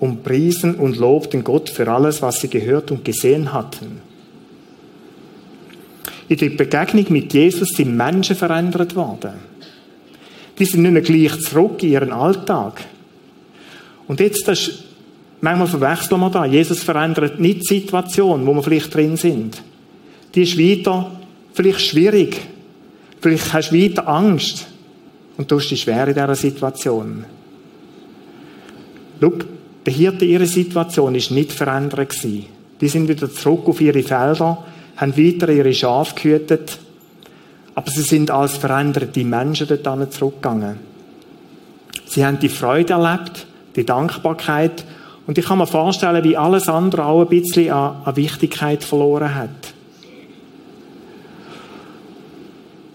und 0.00 0.22
priesen 0.22 0.76
und 0.76 0.96
lobten 0.96 1.44
Gott 1.44 1.68
für 1.68 1.88
alles, 1.88 2.22
was 2.22 2.40
sie 2.40 2.48
gehört 2.48 2.90
und 2.90 3.04
gesehen 3.04 3.52
hatten. 3.52 4.00
In 6.28 6.36
der 6.36 6.50
Begegnung 6.50 7.06
mit 7.08 7.32
Jesus 7.32 7.70
sind 7.70 7.96
Menschen 7.96 8.36
verändert 8.36 8.94
worden 8.94 9.48
die 10.58 10.64
sind 10.64 10.82
nicht 10.82 10.92
mehr 10.92 11.02
gleich 11.02 11.40
zurück 11.40 11.82
in 11.82 11.90
ihren 11.90 12.12
Alltag. 12.12 12.84
Und 14.06 14.20
jetzt, 14.20 14.48
das 14.48 14.60
ist, 14.60 14.84
manchmal 15.40 15.68
verwechseln 15.68 16.20
wir 16.20 16.30
da. 16.30 16.44
Jesus 16.44 16.82
verändert 16.82 17.38
nicht 17.38 17.70
die 17.70 17.80
Situation, 17.80 18.46
wo 18.46 18.54
wir 18.54 18.62
vielleicht 18.62 18.94
drin 18.94 19.16
sind. 19.16 19.62
Die 20.34 20.42
ist 20.42 20.58
weiter, 20.58 21.12
vielleicht 21.52 21.80
schwierig. 21.80 22.40
Vielleicht 23.20 23.52
hast 23.52 23.70
du 23.70 23.76
weiter 23.76 24.08
Angst. 24.08 24.66
Und 25.36 25.50
du 25.50 25.58
hast 25.58 25.68
dich 25.68 25.82
schwer 25.82 26.08
in 26.08 26.14
dieser 26.14 26.34
Situation. 26.34 27.24
Schau, 29.20 29.32
der 29.86 29.92
Hirte 29.92 30.24
ihre 30.24 30.46
Situation 30.46 31.14
ist 31.14 31.30
nicht 31.30 31.52
verändert 31.52 32.10
gewesen. 32.10 32.46
Die 32.80 32.88
sind 32.88 33.08
wieder 33.08 33.30
zurück 33.32 33.66
auf 33.66 33.80
ihre 33.80 34.02
Felder, 34.02 34.64
haben 34.96 35.16
weiter 35.16 35.48
ihre 35.48 35.72
Schafe 35.72 36.14
gehütet 36.14 36.78
aber 37.78 37.92
sie 37.92 38.02
sind 38.02 38.32
als 38.32 38.56
veränderte 38.56 39.22
Menschen 39.22 39.68
dort 39.68 40.12
zurückgegangen. 40.12 40.80
Sie 42.06 42.26
haben 42.26 42.40
die 42.40 42.48
Freude 42.48 42.94
erlebt, 42.94 43.46
die 43.76 43.86
Dankbarkeit. 43.86 44.84
Und 45.28 45.38
ich 45.38 45.46
kann 45.46 45.58
mir 45.58 45.66
vorstellen, 45.68 46.24
wie 46.24 46.36
alles 46.36 46.68
andere 46.68 47.04
auch 47.04 47.20
ein 47.20 47.28
bisschen 47.28 47.70
an, 47.70 47.98
an 48.04 48.16
Wichtigkeit 48.16 48.82
verloren 48.82 49.32
hat. 49.32 49.74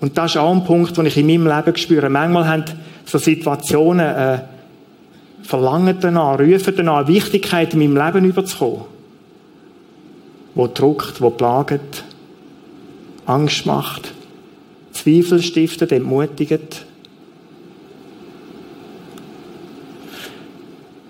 Und 0.02 0.18
das 0.18 0.32
ist 0.32 0.38
auch 0.38 0.52
ein 0.52 0.66
Punkt, 0.66 0.98
den 0.98 1.06
ich 1.06 1.16
in 1.16 1.28
meinem 1.28 1.48
Leben 1.48 1.78
spüre. 1.78 2.10
Manchmal 2.10 2.46
haben 2.46 2.66
so 3.06 3.18
Situationen 3.20 4.06
äh, 4.06 4.40
verlangen 5.54 6.00
danach, 6.00 6.40
rufen 6.40 6.74
danach, 6.76 7.08
Wichtigkeit 7.08 7.76
in 7.76 7.80
meinem 7.80 7.96
Leben 7.96 8.26
überzukommen. 8.26 8.86
Wo 10.56 10.66
druckt, 10.66 11.22
wo 11.22 11.30
plagt, 11.30 12.04
Angst 13.28 13.68
macht, 13.68 14.14
Zweifel 14.94 15.44
stiftet, 15.44 15.92
entmutigt. 15.92 16.88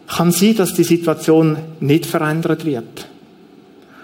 Kann 0.07 0.33
sein, 0.33 0.57
dass 0.57 0.73
die 0.73 0.83
Situation 0.83 1.55
nicht 1.79 2.05
verändert 2.05 2.65
wird. 2.65 3.07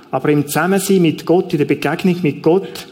Aber 0.10 0.30
im 0.30 0.47
Zusammensein 0.47 1.02
mit 1.02 1.25
Gott, 1.25 1.52
in 1.52 1.58
der 1.58 1.65
Begegnung 1.65 2.15
mit 2.21 2.41
Gott, 2.41 2.88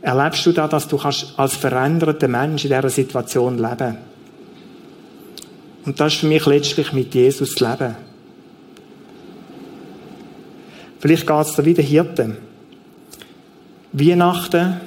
erlebst 0.00 0.46
du 0.46 0.52
da, 0.52 0.66
dass 0.66 0.88
du 0.88 0.98
als 0.98 1.54
veränderter 1.54 2.28
Mensch 2.28 2.64
in 2.64 2.70
dieser 2.70 2.88
Situation 2.88 3.58
leben 3.58 3.76
kannst. 3.76 4.07
Und 5.84 5.98
das 6.00 6.14
ist 6.14 6.20
für 6.20 6.26
mich 6.26 6.44
letztlich 6.46 6.92
mit 6.92 7.14
Jesus 7.14 7.54
das 7.54 7.60
Leben. 7.60 7.96
Vielleicht 11.00 11.26
geht 11.26 11.46
es 11.46 11.54
da 11.54 11.64
wieder 11.64 11.82
Hirten. 11.82 12.36
Weihnachten, 13.92 14.80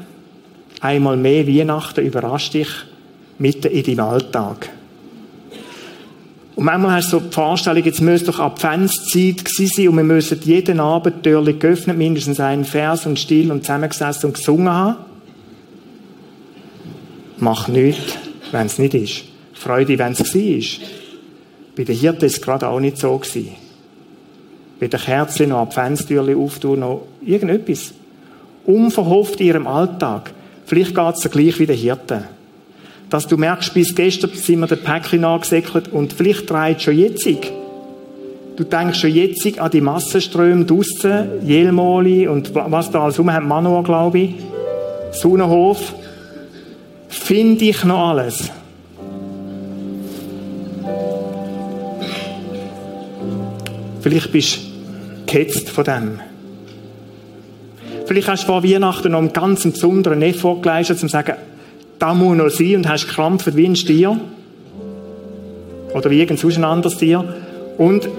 einmal 0.82 1.18
mehr 1.18 1.48
Weihnachten 1.48 2.06
überrascht 2.06 2.54
dich 2.54 2.70
mitten 3.40 3.72
in 3.72 3.84
deinem 3.84 4.06
Alltag. 4.06 4.70
Und 6.56 6.66
manchmal 6.66 6.98
hast 6.98 7.12
du 7.12 7.18
so 7.18 7.26
die 7.26 7.34
Vorstellung, 7.34 7.84
jetzt 7.84 8.02
müsste 8.02 8.32
doch 8.32 8.40
Adventszeit 8.40 9.44
gewesen 9.44 9.68
sein 9.68 9.88
und 9.88 9.98
wir 9.98 10.04
müssen 10.04 10.40
jeden 10.44 10.80
Abend 10.80 11.24
Türchen 11.24 11.58
geöffnet, 11.58 11.98
mindestens 11.98 12.40
einen 12.40 12.66
Vers 12.66 13.06
und 13.06 13.18
still 13.18 13.52
und 13.52 13.62
zusammengesessen 13.64 14.28
und 14.28 14.38
gesungen 14.38 14.70
haben. 14.70 14.98
Mach 17.38 17.68
nichts, 17.68 18.16
wenn 18.52 18.68
es 18.68 18.78
nicht 18.78 18.94
ist. 18.94 19.31
Freude, 19.54 19.98
wenn 19.98 20.14
es 20.14 20.36
war. 20.36 20.88
Bei 21.76 21.84
den 21.84 21.96
Hirten 21.96 22.26
ist 22.26 22.38
es 22.38 22.42
gerade 22.42 22.68
auch 22.68 22.80
nicht 22.80 22.98
so 22.98 23.18
gewesen. 23.18 23.56
Bei 24.80 24.88
den 24.88 25.00
Kerzen 25.00 25.50
noch 25.50 25.62
Adventstürchen 25.62 26.38
auftun, 26.38 26.80
noch 26.80 27.08
irgendetwas. 27.24 27.94
Unverhofft 28.66 29.40
in 29.40 29.48
ihrem 29.48 29.68
Alltag. 29.68 30.32
Vielleicht 30.66 30.96
geht 30.96 31.16
es 31.16 31.30
gleich 31.30 31.60
wie 31.60 31.66
den 31.66 31.78
Hirten. 31.78 32.24
Dass 33.10 33.28
du 33.28 33.38
merkst, 33.38 33.74
bis 33.74 33.94
gestern 33.94 34.32
sind 34.34 34.60
wir 34.60 34.68
den 34.68 34.80
Päckchen 34.80 35.26
angesäckelt 35.26 35.90
und 35.90 36.14
vielleicht 36.14 36.50
dreht 36.50 36.82
schon 36.82 36.98
jetzt. 36.98 37.28
Du 38.56 38.64
denkst 38.64 39.00
schon 39.00 39.12
jetzt 39.12 39.60
an 39.60 39.72
die 39.72 39.82
Massenströme 39.82 40.66
draussen, 40.66 41.46
Jelmoli 41.46 42.28
und 42.28 42.54
was 42.54 42.92
da 42.92 43.04
alles 43.04 43.20
rum 43.20 43.32
hat, 43.32 43.44
Manoa, 43.44 43.82
glaube 43.82 44.20
ich. 44.20 44.36
Sonnenhof. 45.12 45.94
Finde 47.08 47.66
ich 47.66 47.84
noch 47.84 48.10
alles. 48.10 48.50
Vielleicht 54.02 54.32
bist 54.32 54.58
du 54.58 55.32
gehetzt 55.32 55.70
von 55.70 55.84
dem. 55.84 56.20
Vielleicht 58.06 58.28
hast 58.28 58.44
du 58.44 58.48
vor 58.48 58.64
Weihnachten 58.64 59.12
noch 59.12 59.20
einen 59.20 59.32
ganz 59.32 59.64
besonderen 59.64 60.22
Effort 60.22 60.62
geleistet, 60.62 60.98
um 61.02 61.08
zu 61.08 61.14
sagen, 61.14 61.36
da 62.00 62.14
muss 62.14 62.36
noch 62.36 62.50
sein 62.50 62.78
und 62.78 62.90
hast 62.90 63.08
gekrampft 63.08 63.56
wie 63.56 63.66
ein 63.66 63.76
Stier. 63.76 64.20
Oder 65.94 66.10
wie 66.10 66.20
irgend 66.20 66.40
sonst 66.40 66.58
ein 66.58 66.64
anderes 66.64 66.98
Tier. 66.98 67.24
Und 67.78 68.10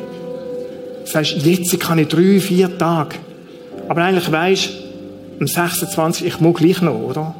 sagst, 1.04 1.44
jetzt 1.44 1.80
kann 1.80 1.98
ich 1.98 2.08
drei, 2.08 2.38
vier 2.38 2.78
Tage. 2.78 3.16
Aber 3.88 4.02
eigentlich 4.02 4.30
weisst 4.30 4.70
am 5.40 5.46
26, 5.46 6.26
ich 6.26 6.40
muss 6.40 6.54
gleich 6.54 6.80
noch, 6.80 6.94
oder? 6.94 7.34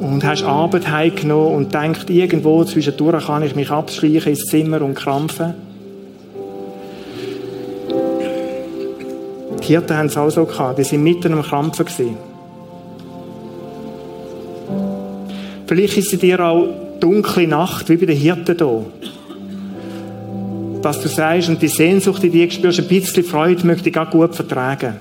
Und 0.00 0.24
hast 0.24 0.42
Arbeit 0.42 0.90
heimgenommen 0.90 1.54
und 1.54 1.74
denkst, 1.74 2.06
irgendwo 2.08 2.64
zwischendurch 2.64 3.26
kann 3.26 3.42
ich 3.42 3.54
mich 3.54 3.70
abschleichen 3.70 4.32
ins 4.32 4.46
Zimmer 4.46 4.80
und 4.80 4.94
krampfen. 4.94 5.67
Hirten 9.68 9.96
haben 9.96 10.06
es 10.06 10.16
auch 10.16 10.30
so 10.30 10.44
gehabt. 10.44 10.78
Die 10.78 10.84
sind 10.84 11.02
mitten 11.02 11.32
am 11.32 11.42
Krampfen 11.42 11.84
gewesen. 11.84 12.16
Vielleicht 15.66 15.98
ist 15.98 16.12
es 16.12 16.18
dir 16.18 16.40
auch 16.40 16.66
dunkle 16.98 17.46
Nacht, 17.46 17.88
wie 17.88 17.96
bei 17.96 18.06
den 18.06 18.16
Hirten 18.16 18.56
hier. 18.56 18.86
Dass 20.82 21.02
du 21.02 21.08
sagst, 21.08 21.48
und 21.50 21.60
die 21.60 21.68
Sehnsucht 21.68 22.24
in 22.24 22.32
dir 22.32 22.50
spürst, 22.50 22.80
ein 22.80 22.88
bisschen 22.88 23.24
Freude 23.24 23.66
möchte 23.66 23.90
ich 23.90 23.98
auch 23.98 24.10
gut 24.10 24.34
vertragen. 24.34 24.96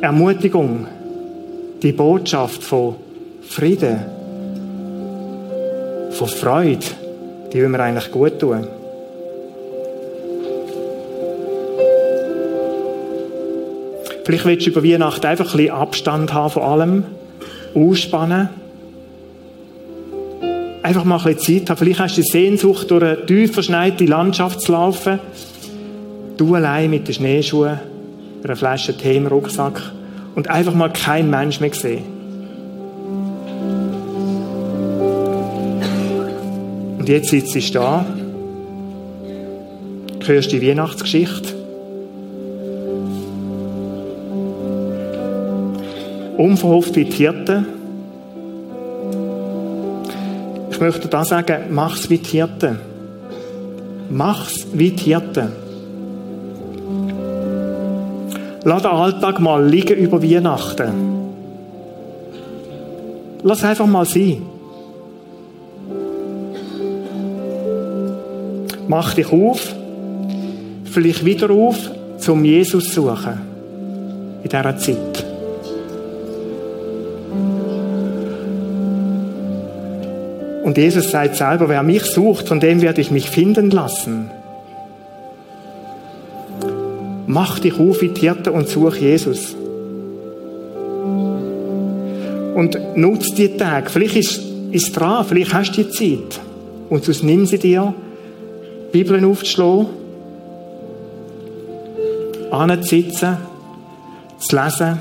Ermutigung, 0.00 0.86
die 1.82 1.92
Botschaft 1.92 2.62
von 2.62 2.94
Frieden, 3.42 3.98
von 6.10 6.28
Freude, 6.28 6.86
die 7.52 7.60
will 7.60 7.68
mir 7.68 7.80
eigentlich 7.80 8.10
gut 8.12 8.38
tun. 8.38 8.77
Vielleicht 14.28 14.44
willst 14.44 14.66
du 14.66 14.70
über 14.72 14.84
Weihnachten 14.84 15.24
einfach 15.24 15.54
ein 15.54 15.56
bisschen 15.56 15.74
Abstand 15.74 16.34
haben 16.34 16.50
von 16.50 16.62
allem, 16.62 17.04
ausspannen. 17.74 18.50
Einfach 20.82 21.04
mal 21.04 21.16
ein 21.16 21.34
bisschen 21.34 21.60
Zeit 21.60 21.70
haben. 21.70 21.78
Vielleicht 21.78 21.98
hast 21.98 22.18
du 22.18 22.20
die 22.20 22.28
Sehnsucht, 22.28 22.90
durch 22.90 23.02
eine 23.02 23.24
tief 23.24 23.54
verschneite 23.54 24.04
Landschaft 24.04 24.60
zu 24.60 24.72
laufen. 24.72 25.18
Du 26.36 26.54
allein 26.54 26.90
mit 26.90 27.08
den 27.08 27.14
Schneeschuhen, 27.14 27.80
einer 28.44 28.54
Flasche 28.54 28.94
Tee 28.94 29.16
im 29.16 29.28
Rucksack 29.28 29.80
und 30.34 30.50
einfach 30.50 30.74
mal 30.74 30.92
kein 30.92 31.30
Mensch 31.30 31.60
mehr 31.60 31.72
sehen. 31.72 32.04
Und 36.98 37.08
jetzt 37.08 37.30
sitzt 37.30 37.54
du 37.54 37.60
da, 37.72 38.04
hörst 40.26 40.52
die 40.52 40.60
Weihnachtsgeschichte 40.60 41.57
unverhofft 46.38 46.96
wie 46.96 47.04
die 47.04 47.12
Hirten. 47.12 47.66
Ich 50.70 50.80
möchte 50.80 51.08
da 51.08 51.24
sagen, 51.24 51.64
mach's 51.70 52.08
wie 52.08 52.18
die 52.18 52.30
Hirten. 52.30 52.78
Mach's 54.08 54.66
wie 54.72 54.90
die 54.90 55.04
Hirten. 55.04 55.48
Lass 58.64 58.82
den 58.82 58.90
Alltag 58.90 59.40
mal 59.40 59.66
liegen 59.66 59.98
über 59.98 60.22
Weihnachten. 60.22 60.92
Lass 63.42 63.64
einfach 63.64 63.86
mal 63.86 64.04
sein. 64.04 64.42
Mach 68.88 69.14
dich 69.14 69.30
auf, 69.32 69.74
vielleicht 70.84 71.24
wieder 71.24 71.50
auf, 71.50 71.76
zum 72.18 72.44
Jesus 72.44 72.92
zu 72.92 73.02
suchen. 73.02 73.40
In 74.42 74.48
dieser 74.48 74.76
Zeit. 74.78 75.17
Und 80.78 80.84
Jesus 80.84 81.10
sagt 81.10 81.34
selber, 81.34 81.68
wer 81.68 81.82
mich 81.82 82.04
sucht, 82.04 82.46
von 82.46 82.60
dem 82.60 82.80
werde 82.82 83.00
ich 83.00 83.10
mich 83.10 83.30
finden 83.30 83.72
lassen. 83.72 84.30
Mach 87.26 87.58
dich 87.58 87.80
auf 87.80 88.00
wie 88.00 88.14
Hirte 88.16 88.52
und 88.52 88.68
such 88.68 88.94
Jesus. 88.94 89.56
Und 92.54 92.78
nutz 92.94 93.34
die 93.34 93.56
Tage. 93.56 93.90
Vielleicht 93.90 94.16
ist 94.18 94.40
es 94.70 94.92
dran, 94.92 95.24
vielleicht 95.28 95.52
hast 95.52 95.72
du 95.72 95.82
die 95.82 95.90
Zeit. 95.90 96.38
Und 96.88 97.04
sonst 97.04 97.24
nimm 97.24 97.44
sie 97.44 97.58
dir, 97.58 97.92
Bibeln 98.92 99.24
aufzuschlagen, 99.24 99.86
anzusitzen, 102.52 103.36
zu 104.38 104.54
lesen. 104.54 105.00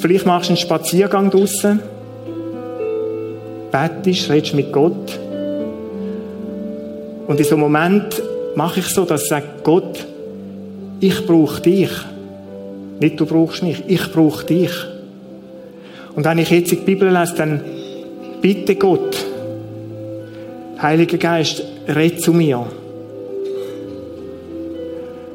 Vielleicht 0.00 0.26
machst 0.26 0.48
du 0.48 0.54
einen 0.54 0.56
Spaziergang 0.56 1.30
draussen 1.30 1.93
betest, 3.74 4.30
redest 4.30 4.54
mit 4.54 4.72
Gott. 4.72 5.18
Und 7.26 7.40
in 7.40 7.44
so 7.44 7.56
einem 7.56 7.62
Moment 7.62 8.22
mache 8.54 8.78
ich 8.78 8.86
so, 8.86 9.04
dass 9.04 9.22
ich 9.22 9.28
sage, 9.28 9.46
Gott, 9.64 10.06
ich 11.00 11.26
brauche 11.26 11.60
dich. 11.60 11.90
Nicht 13.00 13.18
du 13.18 13.26
brauchst 13.26 13.64
mich, 13.64 13.82
ich 13.88 14.12
brauche 14.12 14.46
dich. 14.46 14.70
Und 16.14 16.24
wenn 16.24 16.38
ich 16.38 16.50
jetzt 16.50 16.70
die 16.70 16.76
Bibel 16.76 17.12
lese, 17.12 17.34
dann 17.36 17.60
bitte 18.40 18.76
Gott, 18.76 19.16
Heiliger 20.80 21.18
Geist, 21.18 21.64
red 21.88 22.20
zu 22.20 22.32
mir. 22.32 22.66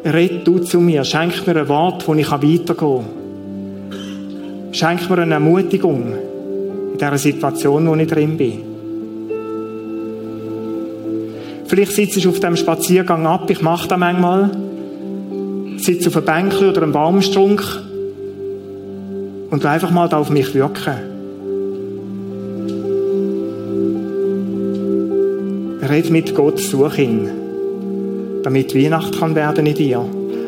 Red 0.06 0.48
du 0.48 0.60
zu 0.60 0.80
mir. 0.80 1.04
Schenk 1.04 1.46
mir 1.46 1.58
ein 1.58 1.68
Wort, 1.68 2.08
wo 2.08 2.14
ich 2.14 2.32
weitergehen 2.32 2.76
kann. 2.78 3.06
Schenk 4.72 5.10
mir 5.10 5.18
eine 5.18 5.34
Ermutigung 5.34 6.29
dieser 7.00 7.18
Situation, 7.18 7.88
wo 7.88 7.96
ich 7.96 8.08
drin 8.08 8.38
bin. 8.38 8.62
Vielleicht 11.68 11.92
sitze 11.92 12.20
ich 12.20 12.28
auf 12.28 12.40
dem 12.40 12.56
Spaziergang 12.56 13.28
ab, 13.28 13.50
ich 13.50 13.62
mache 13.62 13.88
das 13.88 14.00
manchmal, 14.00 14.50
sitze 15.78 16.10
auf 16.10 16.18
einem 16.18 16.26
Bänkchen 16.26 16.70
oder 16.70 16.82
einem 16.82 16.92
Baumstrunk 16.92 17.64
und 19.52 19.66
einfach 19.66 19.92
mal 19.92 20.10
da 20.10 20.18
auf 20.18 20.30
mich 20.30 20.54
wirken. 20.56 20.96
Red 25.88 26.10
mit 26.10 26.36
Gott, 26.36 26.60
such 26.60 26.98
ihn, 26.98 27.30
damit 28.44 28.76
Weihnacht 28.76 29.20
kann 29.20 29.36
werden 29.36 29.66
in 29.66 29.76
dir. 29.76 30.06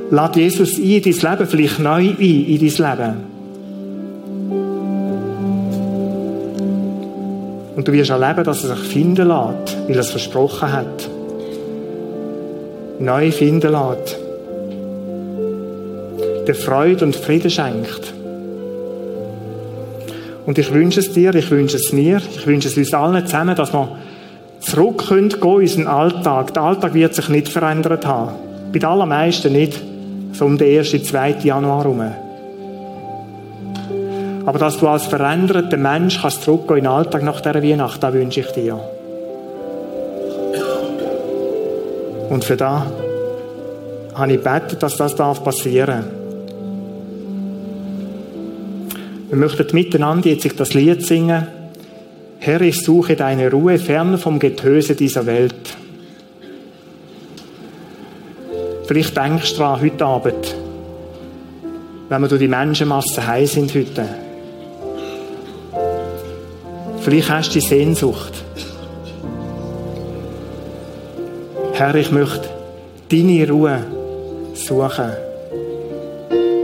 Lad 0.10 0.36
Jesus 0.36 0.78
ein 0.78 0.84
in 0.84 1.04
dein 1.04 1.14
Leben, 1.14 1.48
vielleicht 1.48 1.80
neu 1.80 2.10
ein 2.10 2.18
in 2.20 2.60
dein 2.60 2.98
Leben. 2.98 3.31
Und 7.76 7.88
du 7.88 7.94
wirst 7.94 8.10
erleben, 8.10 8.44
dass 8.44 8.64
er 8.64 8.76
sich 8.76 8.88
finden 8.88 9.28
lässt, 9.28 9.78
weil 9.88 9.96
er 9.96 10.00
es 10.00 10.12
versprochen 10.12 10.72
hat. 10.72 11.10
Neu 13.00 13.32
finden 13.32 13.72
lässt. 13.72 14.18
Der 16.48 16.56
Freude 16.56 17.06
und 17.06 17.16
Frieden 17.16 17.50
schenkt. 17.50 18.14
Und 20.46 20.58
ich 20.58 20.74
wünsche 20.74 21.00
es 21.00 21.14
dir, 21.14 21.34
ich 21.36 21.50
wünsche 21.52 21.78
es 21.78 21.94
mir, 21.94 22.18
ich 22.18 22.46
wünsche 22.48 22.68
es 22.68 22.78
uns 22.78 22.94
allen 22.94 23.26
zusammen, 23.26 23.56
dass 23.56 23.74
wir 23.74 23.88
zurück 24.60 25.08
können 25.08 25.32
in 25.32 25.42
unseren 25.42 25.88
Alltag. 25.88 26.54
Der 26.54 26.64
Alltag 26.64 26.94
wird 26.94 27.14
sich 27.14 27.30
nicht 27.30 27.50
verändert 27.50 28.06
haben. 28.06 28.32
Bei 28.72 28.80
den 28.80 28.86
allermeisten 28.86 29.54
nicht. 29.54 29.80
So 30.34 30.46
um 30.46 30.58
den 30.58 30.80
1. 30.80 31.04
2. 31.04 31.38
Januar 31.44 31.84
herum. 31.84 32.02
Aber 34.46 34.60
dass 34.60 34.78
du 34.78 34.88
als 34.88 35.06
veränderter 35.06 35.78
Mensch 35.78 36.22
kannst 36.22 36.44
zurückgehen 36.44 36.80
in 36.80 36.84
den 36.84 36.92
Alltag 36.92 37.24
nach 37.24 37.42
dieser 37.42 37.62
Weihnacht, 37.62 38.02
das 38.02 38.14
wünsche 38.14 38.40
ich 38.40 38.48
dir. 38.48 38.80
Und 42.30 42.44
für 42.44 42.56
das 42.56 42.84
habe 44.16 44.32
ich 44.32 44.44
gebetet, 44.44 44.82
dass 44.82 44.96
das 44.96 45.16
passieren 45.16 45.88
darf. 45.88 46.22
Wir 49.30 49.38
möchten 49.38 49.68
miteinander 49.74 50.30
jetzt 50.30 50.60
das 50.60 50.74
Lied 50.74 51.06
singen. 51.06 51.48
Herr, 52.40 52.60
ich 52.62 52.82
suche 52.82 53.16
deine 53.16 53.50
Ruhe 53.50 53.78
fern 53.78 54.18
vom 54.18 54.40
Getöse 54.40 54.96
dieser 54.96 55.26
Welt. 55.26 55.78
Vielleicht 58.88 59.16
denkst 59.16 59.54
du 59.54 59.60
daran 59.60 59.82
heute 59.82 60.06
Abend, 60.06 60.56
wenn 62.10 62.22
wir 62.22 62.28
durch 62.28 62.42
die 62.42 62.50
Menschenmasse 62.50 63.26
heim 63.26 63.46
sind 63.46 63.74
heute. 63.74 64.31
Vielleicht 67.02 67.30
hast 67.32 67.50
du 67.50 67.54
die 67.60 67.66
Sehnsucht. 67.66 68.34
Herr, 71.74 71.96
ich 71.96 72.12
möchte 72.12 72.48
deine 73.10 73.50
Ruhe 73.50 73.80
suchen. 74.54 75.12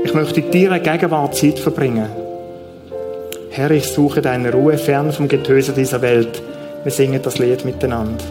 Ich 0.03 0.13
möchte 0.13 0.41
in 0.41 0.51
deiner 0.51 0.79
Gegenwart 0.79 1.35
Zeit 1.35 1.57
verbringen. 1.57 2.07
Herr, 3.49 3.71
ich 3.71 3.88
suche 3.88 4.21
deine 4.21 4.51
Ruhe 4.51 4.77
fern 4.77 5.11
vom 5.11 5.27
Getöse 5.27 5.73
dieser 5.73 6.03
Welt. 6.03 6.41
Wir 6.83 6.91
singen 6.91 7.19
das 7.21 7.39
Lied 7.39 7.65
miteinander. 7.65 8.23